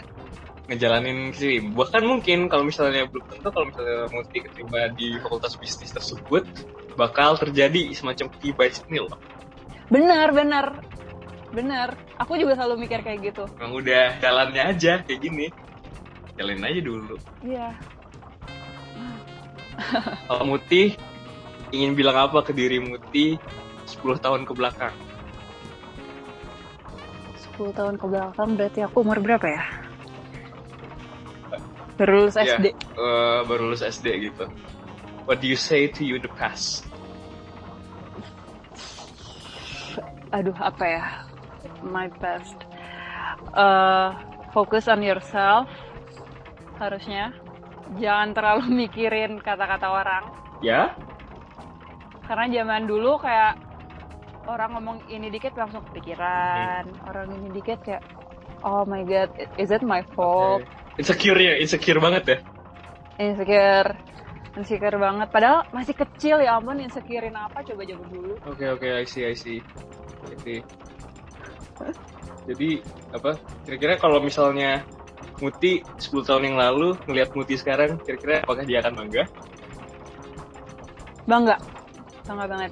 ngejalanin 0.70 1.34
sih. 1.34 1.58
Bahkan 1.58 2.02
mungkin 2.06 2.46
kalau 2.46 2.62
misalnya 2.62 3.10
belum 3.10 3.26
tentu 3.26 3.50
kalau 3.50 3.66
misalnya 3.68 4.06
Muti 4.14 4.38
keterima 4.46 4.86
di 4.94 5.18
fakultas 5.18 5.58
bisnis 5.58 5.90
tersebut 5.90 6.46
bakal 6.94 7.34
terjadi 7.34 7.90
semacam 7.90 8.30
key 8.38 8.54
ini 8.86 8.98
loh. 9.02 9.18
Bener 9.90 10.30
bener 10.30 10.66
bener. 11.50 11.98
Aku 12.22 12.38
juga 12.38 12.54
selalu 12.54 12.86
mikir 12.86 13.02
kayak 13.02 13.34
gitu. 13.34 13.44
Emang 13.58 13.82
udah 13.82 14.22
jalannya 14.22 14.62
aja 14.70 15.02
kayak 15.02 15.18
gini. 15.18 15.50
Jalanin 16.38 16.62
aja 16.62 16.80
dulu. 16.86 17.16
Iya. 17.42 17.74
Kalau 20.30 20.44
Muti 20.46 20.94
ingin 21.74 21.98
bilang 21.98 22.30
apa 22.30 22.46
ke 22.46 22.54
diri 22.54 22.78
Muti 22.78 23.34
10 23.98 24.22
tahun 24.22 24.42
ke 24.46 24.52
belakang? 24.54 24.94
10 27.58 27.74
tahun 27.74 27.94
ke 27.98 28.06
belakang 28.06 28.48
berarti 28.54 28.80
aku 28.86 28.96
umur 29.02 29.18
berapa 29.18 29.46
ya? 29.46 29.62
Baru 31.98 32.24
lulus 32.24 32.36
Iya. 32.38 32.56
SD. 32.56 32.66
Eh, 32.72 33.40
baru 33.44 33.68
lulus 33.68 33.82
SD 33.84 34.06
gitu. 34.30 34.48
What 35.28 35.42
do 35.42 35.46
you 35.46 35.58
say 35.58 35.90
to 35.92 36.02
you 36.02 36.16
the 36.16 36.32
past? 36.32 36.88
Aduh 40.32 40.54
apa 40.56 40.84
ya? 40.86 41.04
My 41.84 42.08
best. 42.22 42.56
Eh 43.52 44.10
fokus 44.50 44.90
on 44.90 45.02
yourself 45.02 45.70
harusnya 46.78 47.30
jangan 48.00 48.34
terlalu 48.34 48.66
mikirin 48.86 49.38
kata-kata 49.38 49.86
orang 49.86 50.24
Ya? 50.60 50.92
karena 52.26 52.46
zaman 52.52 52.86
dulu 52.86 53.18
kayak 53.18 53.58
orang 54.50 54.74
ngomong 54.74 54.98
ini 55.06 55.30
dikit 55.30 55.54
langsung 55.54 55.86
kepikiran 55.90 56.84
orang 57.06 57.30
ini 57.30 57.48
dikit 57.54 57.78
kayak 57.80 58.02
oh 58.66 58.82
my 58.84 59.06
god 59.06 59.30
is 59.56 59.70
it 59.70 59.80
my 59.80 60.02
fault 60.12 60.60
Oke. 60.60 60.68
Insecure 60.98 61.38
ya, 61.38 61.54
insecure 61.56 61.96
banget 61.96 62.24
ya. 62.26 62.38
insecure 63.16 63.94
insecure 64.52 64.98
banget 64.98 65.28
padahal 65.30 65.62
masih 65.70 65.94
kecil 65.94 66.42
ya 66.42 66.58
ampun 66.58 66.82
insecurein 66.82 67.32
apa 67.32 67.62
coba 67.62 67.82
zaman 67.86 68.08
dulu 68.10 68.34
Oke 68.50 68.64
oke, 68.68 68.84
I 68.84 69.06
see 69.06 69.24
I 69.24 69.32
see. 69.32 69.62
I 70.26 70.36
see. 70.42 70.60
Jadi 72.50 72.82
apa? 73.14 73.38
Kira-kira 73.64 73.94
kalau 73.96 74.18
misalnya 74.20 74.82
Muti 75.40 75.80
10 75.80 76.28
tahun 76.28 76.52
yang 76.52 76.56
lalu 76.60 76.98
ngelihat 77.08 77.32
Muti 77.32 77.56
sekarang, 77.56 77.96
kira-kira 78.04 78.44
apakah 78.44 78.64
dia 78.68 78.84
akan 78.84 78.92
bangga? 79.06 79.24
bangga 81.24 81.56
bangga 82.26 82.46
banget 82.50 82.70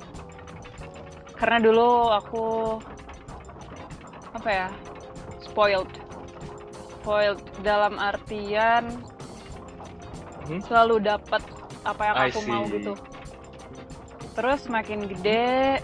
karena 1.39 1.59
dulu 1.63 2.11
aku 2.11 2.45
apa 4.35 4.49
ya 4.51 4.69
spoiled 5.41 5.91
spoiled 6.99 7.41
dalam 7.63 7.97
artian 7.97 8.91
Hmm? 10.49 10.65
selalu 10.65 11.05
dapat 11.05 11.45
apa 11.85 12.03
yang 12.09 12.17
I 12.17 12.33
aku 12.33 12.41
mau 12.49 12.65
gitu 12.73 12.97
terus 14.33 14.65
makin 14.65 15.05
gede 15.05 15.77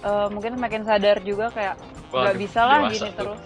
eh, 0.00 0.26
mungkin 0.32 0.56
makin 0.56 0.88
sadar 0.88 1.20
juga 1.20 1.52
kayak 1.52 1.76
nggak 2.08 2.36
bisa 2.40 2.60
lah 2.64 2.88
gini 2.88 3.12
tuh. 3.12 3.36
terus 3.36 3.42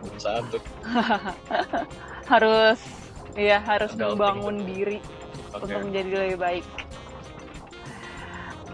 Dewasaan 0.00 0.44
tuh. 0.48 0.62
harus 2.32 2.80
iya 3.36 3.60
harus 3.60 3.92
Adulting 3.92 4.16
membangun 4.16 4.56
diri 4.64 4.98
Oke. 5.52 5.68
untuk 5.68 5.92
menjadi 5.92 6.08
lebih 6.24 6.38
baik 6.40 6.64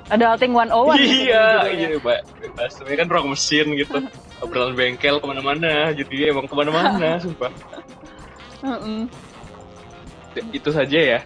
adulting 0.09 0.53
101 0.53 0.73
gitu 0.97 1.29
Iya, 1.29 1.45
judulnya. 1.69 1.89
iya, 1.89 1.89
Mbak. 2.01 2.21
Bebas. 2.41 2.73
Tapi 2.75 2.93
kan 2.95 3.07
ruang 3.07 3.27
mesin 3.33 3.67
gitu. 3.75 3.99
Obrolan 4.39 4.73
bengkel 4.73 5.19
ke 5.19 5.27
mana-mana. 5.27 5.93
Jadi 5.93 6.17
emang 6.27 6.47
ke 6.47 6.55
mana-mana, 6.55 7.17
sumpah. 7.23 7.53
Mm-mm. 8.63 9.07
Itu 10.51 10.71
saja 10.71 10.99
ya. 10.99 11.21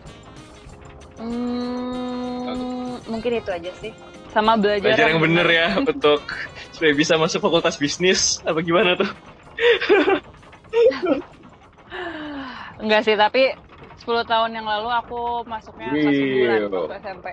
Hmm, 1.20 2.98
mungkin 3.06 3.38
itu 3.38 3.50
aja 3.52 3.70
sih. 3.78 3.92
Sama 4.32 4.56
belajar, 4.56 4.96
Belajar 4.96 5.06
yang 5.12 5.20
bener 5.20 5.44
ya 5.46 5.68
untuk 5.80 6.24
supaya 6.72 6.92
bisa 6.96 7.20
masuk 7.20 7.44
fakultas 7.44 7.76
bisnis 7.76 8.40
apa 8.42 8.64
gimana 8.64 8.96
tuh? 8.96 9.10
Enggak 12.80 13.04
sih, 13.04 13.14
tapi 13.14 13.52
10 14.00 14.24
tahun 14.24 14.50
yang 14.56 14.66
lalu 14.66 14.88
aku 14.90 15.44
masuknya 15.46 15.92
kelas. 15.92 16.16
9 16.16 16.72
waktu 16.72 16.94
SMP. 17.04 17.26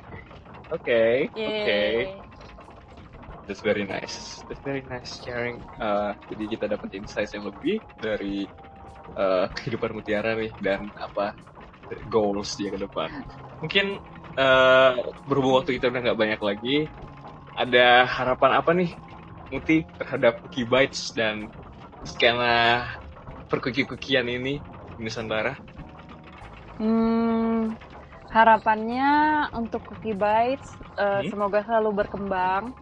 Oke, 0.70 1.30
oke. 1.34 1.40
Yeay. 1.40 2.22
That's 3.50 3.66
very 3.66 3.82
nice. 3.90 4.46
That's 4.46 4.62
very 4.62 4.86
nice 4.86 5.26
sharing. 5.26 5.66
Uh, 5.82 6.14
jadi 6.30 6.44
kita 6.54 6.66
dapat 6.70 6.94
insights 6.94 7.34
yang 7.34 7.50
lebih 7.50 7.82
dari 7.98 8.46
uh, 9.18 9.50
kehidupan 9.58 9.98
Mutiara 9.98 10.38
nih 10.38 10.54
dan 10.62 10.94
apa 10.94 11.34
goals 12.14 12.54
dia 12.54 12.70
ke 12.70 12.78
depan. 12.78 13.10
Mungkin 13.58 13.98
uh, 14.38 14.94
berhubung 15.26 15.58
waktu 15.58 15.82
kita 15.82 15.90
udah 15.90 16.02
nggak 16.06 16.20
banyak 16.22 16.42
lagi, 16.46 16.78
ada 17.58 18.06
harapan 18.06 18.52
apa 18.54 18.72
nih 18.78 18.94
Muti 19.50 19.82
terhadap 19.98 20.46
Cookie 20.46 20.70
Bites 20.70 21.10
dan 21.18 21.50
skena 22.06 22.86
perkuki-kukian 23.50 24.30
ini 24.30 24.62
di 24.94 25.02
Nusantara? 25.02 25.58
Hmm, 26.78 27.74
harapannya 28.30 29.12
untuk 29.54 29.82
Cookie 29.90 30.14
Bites 30.14 30.70
eh, 30.96 31.22
Hmm? 31.26 31.30
semoga 31.30 31.66
selalu 31.66 32.06
berkembang. 32.06 32.74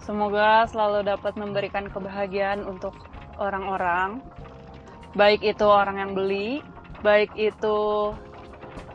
Semoga 0.00 0.64
selalu 0.66 1.04
dapat 1.06 1.36
memberikan 1.36 1.86
kebahagiaan 1.86 2.64
untuk 2.64 2.96
orang-orang. 3.36 4.24
Baik 5.12 5.44
itu 5.44 5.66
orang 5.66 6.00
yang 6.00 6.12
beli, 6.16 6.64
baik 7.02 7.30
itu 7.36 7.78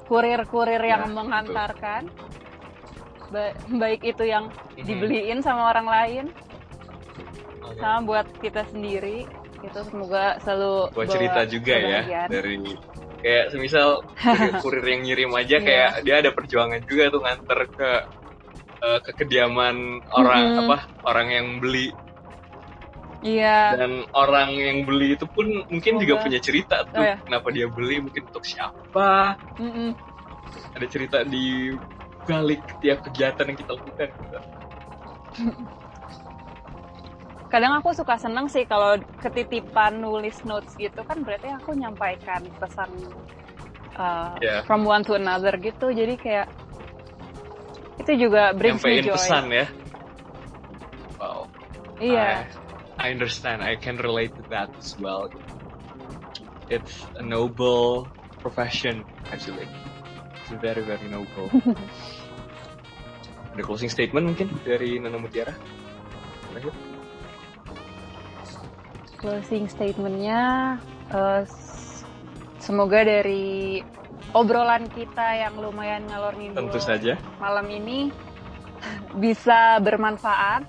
kurir-kurir 0.07 0.81
yang 0.81 1.05
Ya, 1.05 1.13
mengantarkan. 1.13 2.09
ba- 3.25 3.57
baik 3.67 4.05
itu 4.05 4.23
yang 4.23 4.49
Mhm. 4.77 4.85
dibeliin 4.85 5.39
sama 5.41 5.73
orang 5.73 5.87
lain, 5.89 6.25
sama 7.77 7.99
buat 8.05 8.27
kita 8.39 8.65
sendiri. 8.69 9.25
Itu 9.61 9.81
semoga 9.81 10.37
selalu 10.41 10.93
buat 10.93 11.07
cerita 11.09 11.41
juga 11.49 11.73
ya 11.73 12.29
dari 12.29 12.77
kayak 13.25 13.49
semisal 13.49 14.05
kurir, 14.13 14.53
kurir 14.63 14.85
yang 14.85 15.01
ngirim 15.01 15.31
aja 15.33 15.57
Iya. 15.57 15.65
kayak 15.65 15.91
dia 16.05 16.15
ada 16.21 16.29
perjuangan 16.29 16.81
juga 16.85 17.09
tuh 17.09 17.21
nganter 17.25 17.59
ke 17.73 17.89
eh, 18.85 18.99
ke 19.01 19.11
kediaman 19.17 19.75
orang 20.13 20.43
Mhm. 20.53 20.59
apa 20.61 20.77
orang 21.09 21.27
yang 21.33 21.47
beli 21.57 21.89
Iya. 23.25 23.81
dan 23.81 23.91
orang 24.13 24.53
yang 24.53 24.85
beli 24.85 25.17
itu 25.17 25.25
pun 25.25 25.49
mungkin 25.65 25.97
juga 25.97 26.21
punya 26.21 26.37
cerita 26.37 26.85
tuh 26.85 27.01
Oh, 27.01 27.05
ya. 27.09 27.17
kenapa 27.17 27.49
dia 27.49 27.65
beli 27.65 27.97
mungkin 27.97 28.29
untuk 28.29 28.45
siapa 28.45 29.41
Mm-mm. 29.57 29.97
ada 30.77 30.85
cerita 30.85 31.25
di 31.25 31.73
balik 32.29 32.61
tiap 32.77 33.01
kegiatan 33.01 33.49
yang 33.49 33.57
kita 33.57 33.71
lakukan 33.73 34.07
gitu. 34.13 34.37
Kadang 37.55 37.79
aku 37.79 37.95
suka 37.95 38.19
seneng 38.19 38.51
sih 38.51 38.67
kalau 38.67 38.99
ketitipan 39.23 40.03
nulis 40.03 40.43
notes 40.43 40.75
gitu 40.75 41.07
kan 41.07 41.23
berarti 41.23 41.47
aku 41.55 41.71
nyampaikan 41.71 42.43
pesan 42.59 42.91
uh, 43.95 44.35
Iya. 44.43 44.67
from 44.67 44.83
one 44.83 45.07
to 45.07 45.15
another 45.15 45.55
gitu. 45.63 45.87
Jadi 45.87 46.19
kayak 46.19 46.51
itu 48.03 48.27
juga 48.27 48.51
brings 48.51 48.83
me 48.83 48.99
joy. 48.99 49.15
pesan 49.15 49.47
ya 49.55 49.65
wow 51.15 51.47
Iya. 52.03 52.43
I, 52.99 53.07
I 53.07 53.07
understand. 53.15 53.63
I 53.63 53.79
can 53.79 53.95
relate 54.03 54.35
to 54.35 54.43
that 54.51 54.67
as 54.75 54.99
well. 54.99 55.31
It's 56.67 57.07
a 57.15 57.23
noble 57.23 58.11
profession, 58.43 59.07
actually. 59.31 59.63
It's 60.43 60.51
very, 60.59 60.83
very 60.83 61.07
noble. 61.07 61.47
Ada 63.55 63.63
closing 63.63 63.87
statement 63.87 64.27
mungkin 64.27 64.51
dari 64.67 64.99
Nana 64.99 65.15
Mutiara? 65.15 65.55
Terakhir. 66.51 66.94
Closing 69.25 69.65
statementnya 69.65 70.41
uh, 71.09 71.41
semoga 72.61 73.01
dari 73.01 73.81
obrolan 74.31 74.85
kita 74.85 75.41
yang 75.41 75.57
lumayan 75.57 76.05
ngalor 76.05 76.37
ngidul 76.37 76.69
Tentu 76.69 76.77
saja. 76.77 77.17
malam 77.35 77.65
ini 77.65 78.13
bisa 79.17 79.81
bermanfaat 79.81 80.61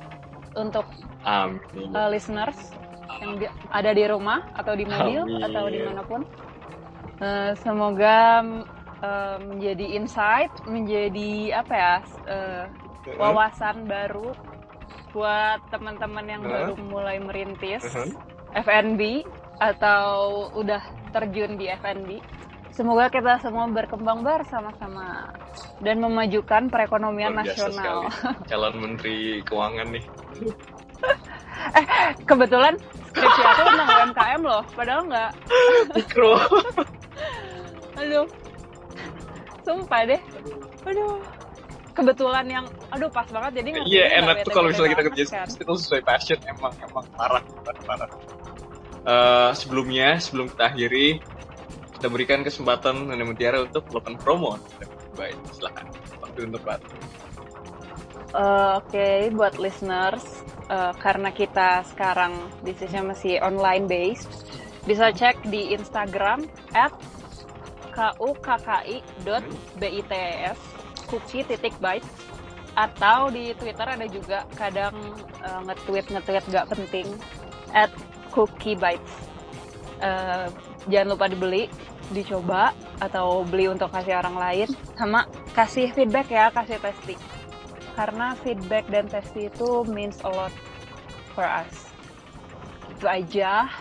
untuk 0.56 0.88
Amin. 1.20 1.60
uh, 1.92 2.08
listeners 2.08 2.56
yang 3.20 3.36
di- 3.36 3.52
ada 3.68 3.92
di 3.92 4.08
rumah 4.08 4.48
atau 4.56 4.72
di 4.72 4.88
mobil 4.88 5.20
Amin. 5.20 5.44
atau 5.44 5.64
di 5.68 5.80
mana 5.84 6.00
pun. 6.00 6.24
Uh, 7.16 7.52
semoga 7.56 8.40
uh, 9.00 9.36
menjadi 9.38 10.00
insight, 10.00 10.48
menjadi 10.64 11.60
apa 11.60 11.74
ya 11.74 11.94
uh, 12.24 12.64
wawasan 13.16 13.84
baru 13.84 14.32
buat 15.12 15.60
teman-teman 15.68 16.24
yang 16.24 16.40
Uh-huh. 16.40 16.72
baru 16.72 16.74
mulai 16.78 17.16
merintis 17.18 17.84
Uh-huh. 17.84 18.16
FNB 18.56 19.24
atau 19.60 20.08
udah 20.56 20.80
terjun 21.12 21.56
di 21.60 21.68
FNB. 21.68 22.20
Semoga 22.72 23.08
kita 23.08 23.40
semua 23.40 23.64
berkembang 23.72 24.20
bersama-sama 24.20 25.32
dan 25.80 25.96
memajukan 25.96 26.68
perekonomian 26.68 27.32
Luar 27.32 27.48
biasa 27.48 27.72
nasional. 27.72 28.00
sekali. 28.12 28.36
Calon 28.52 28.74
Menteri 28.76 29.16
Keuangan 29.48 29.88
nih. 29.96 30.04
Kebetulan 32.28 32.74
skripsi 33.12 33.42
aku 33.48 33.62
tentang 33.64 33.88
UMKM 33.88 34.40
loh, 34.44 34.62
padahal 34.76 35.02
nggak. 35.08 35.30
Mikro. 35.96 36.36
Aduh, 38.00 38.28
sumpah 39.64 40.00
deh. 40.04 40.20
Aduh, 40.84 41.16
kebetulan 41.96 42.44
yang, 42.44 42.68
aduh 42.92 43.08
pas 43.08 43.24
banget 43.32 43.64
jadi 43.64 43.68
ngerti 43.72 43.88
Iya 43.88 44.04
nggak 44.04 44.20
enak 44.20 44.36
tuh 44.44 44.52
kalau 44.52 44.68
misalnya 44.68 44.92
kita 44.92 45.04
kerja 45.08 45.22
kan. 45.32 45.48
itu 45.48 45.72
sesuai 45.80 46.02
passion 46.04 46.38
emang 46.44 46.72
emang 46.84 47.04
parah 47.16 47.40
parah. 47.64 47.82
parah. 47.88 48.10
Eh, 49.06 49.50
sebelumnya 49.56 50.20
sebelum 50.20 50.52
kita 50.52 50.76
akhiri 50.76 51.24
kita 51.96 52.12
berikan 52.12 52.44
kesempatan 52.44 53.08
Nana 53.08 53.24
Mutiara 53.24 53.64
untuk 53.64 53.88
melakukan 53.88 54.20
promo. 54.20 54.60
Baik, 55.16 55.32
silakan. 55.56 55.88
Waktu 56.20 56.52
untuk 56.52 56.60
Pak. 56.60 56.84
Eh, 58.36 58.72
Oke, 58.76 59.32
buat 59.32 59.56
listeners, 59.56 60.44
eh, 60.68 60.92
karena 61.00 61.32
kita 61.32 61.88
sekarang 61.88 62.36
bisnisnya 62.60 63.00
masih 63.00 63.40
online 63.40 63.88
based, 63.88 64.28
bisa 64.84 65.08
cek 65.08 65.40
di 65.48 65.72
Instagram 65.72 66.44
at 66.76 66.92
kukki.bits 67.96 69.00
cookie 71.06 71.46
titik 71.46 71.74
bites 71.78 72.08
atau 72.76 73.32
di 73.32 73.56
Twitter 73.56 73.88
ada 73.88 74.06
juga 74.06 74.44
kadang 74.52 74.94
eh, 75.40 75.60
nge-tweet 75.64 76.12
nge-tweet 76.12 76.44
gak 76.52 76.68
penting 76.68 77.08
at 77.72 77.88
cookie 78.36 78.76
bites. 78.76 79.12
Eh, 80.04 80.46
jangan 80.92 81.16
lupa 81.16 81.26
dibeli, 81.32 81.72
dicoba 82.12 82.76
atau 83.00 83.42
beli 83.48 83.72
untuk 83.72 83.88
kasih 83.88 84.20
orang 84.20 84.36
lain, 84.36 84.68
sama 84.94 85.24
kasih 85.56 85.88
feedback 85.96 86.28
ya, 86.28 86.52
kasih 86.52 86.76
testing. 86.78 87.18
Karena 87.96 88.36
feedback 88.44 88.84
dan 88.92 89.08
testing 89.08 89.48
itu 89.48 89.88
means 89.88 90.20
a 90.20 90.28
lot 90.28 90.52
for 91.32 91.48
us. 91.48 91.88
Itu 92.92 93.08
aja 93.08 93.72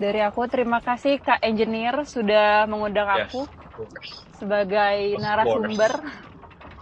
dari 0.00 0.24
aku. 0.24 0.48
Terima 0.48 0.80
kasih 0.80 1.20
Kak 1.20 1.44
Engineer 1.44 2.08
sudah 2.08 2.64
mengundang 2.64 3.04
Yes, 3.12 3.28
aku 3.28 3.44
sebagai 4.40 5.20
narasumber 5.20 5.92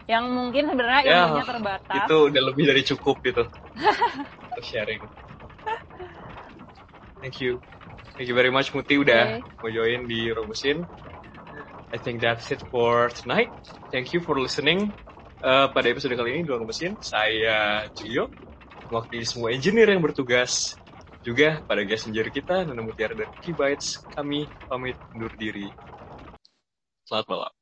yang 0.06 0.24
mungkin 0.30 0.70
sebenarnya 0.70 1.02
Ya, 1.02 1.18
ilmunya 1.26 1.46
terbatas. 1.46 2.06
Itu 2.06 2.16
udah 2.30 2.42
lebih 2.42 2.64
dari 2.66 2.82
cukup 2.86 3.16
gitu. 3.26 3.44
Untuk 4.50 4.64
sharing. 4.64 5.02
Thank 7.22 7.42
you. 7.42 7.58
Thank 8.14 8.32
you 8.32 8.36
very 8.38 8.48
much 8.54 8.72
Muti 8.72 8.96
udah 8.96 9.42
mau 9.60 9.68
join 9.68 10.08
di 10.08 10.30
Robusin. 10.32 10.86
I 11.92 11.98
think 11.98 12.22
that's 12.22 12.48
it 12.54 12.62
for 12.72 13.12
tonight. 13.12 13.52
Thank 13.92 14.14
you 14.14 14.22
for 14.24 14.38
listening. 14.38 14.90
Eh, 15.46 15.66
pada 15.70 15.86
episode 15.86 16.16
kali 16.16 16.32
ini 16.32 16.48
di 16.48 16.50
Mesin, 16.64 16.96
saya 16.98 17.86
Julio, 17.94 18.26
mewakili 18.88 19.22
semua 19.22 19.52
engineer 19.52 19.92
yang 19.92 20.02
bertugas. 20.02 20.74
Juga 21.22 21.62
pada 21.62 21.86
guest 21.86 22.08
engineer 22.08 22.34
kita, 22.34 22.64
Nana 22.64 22.82
Mutiara 22.82 23.14
dan 23.14 23.30
Key 23.42 23.52
Bytes, 23.52 24.02
kami 24.14 24.46
pamit 24.66 24.96
undur 25.14 25.30
diri. 25.38 25.70
Selamat 27.06 27.26
malam. 27.30 27.55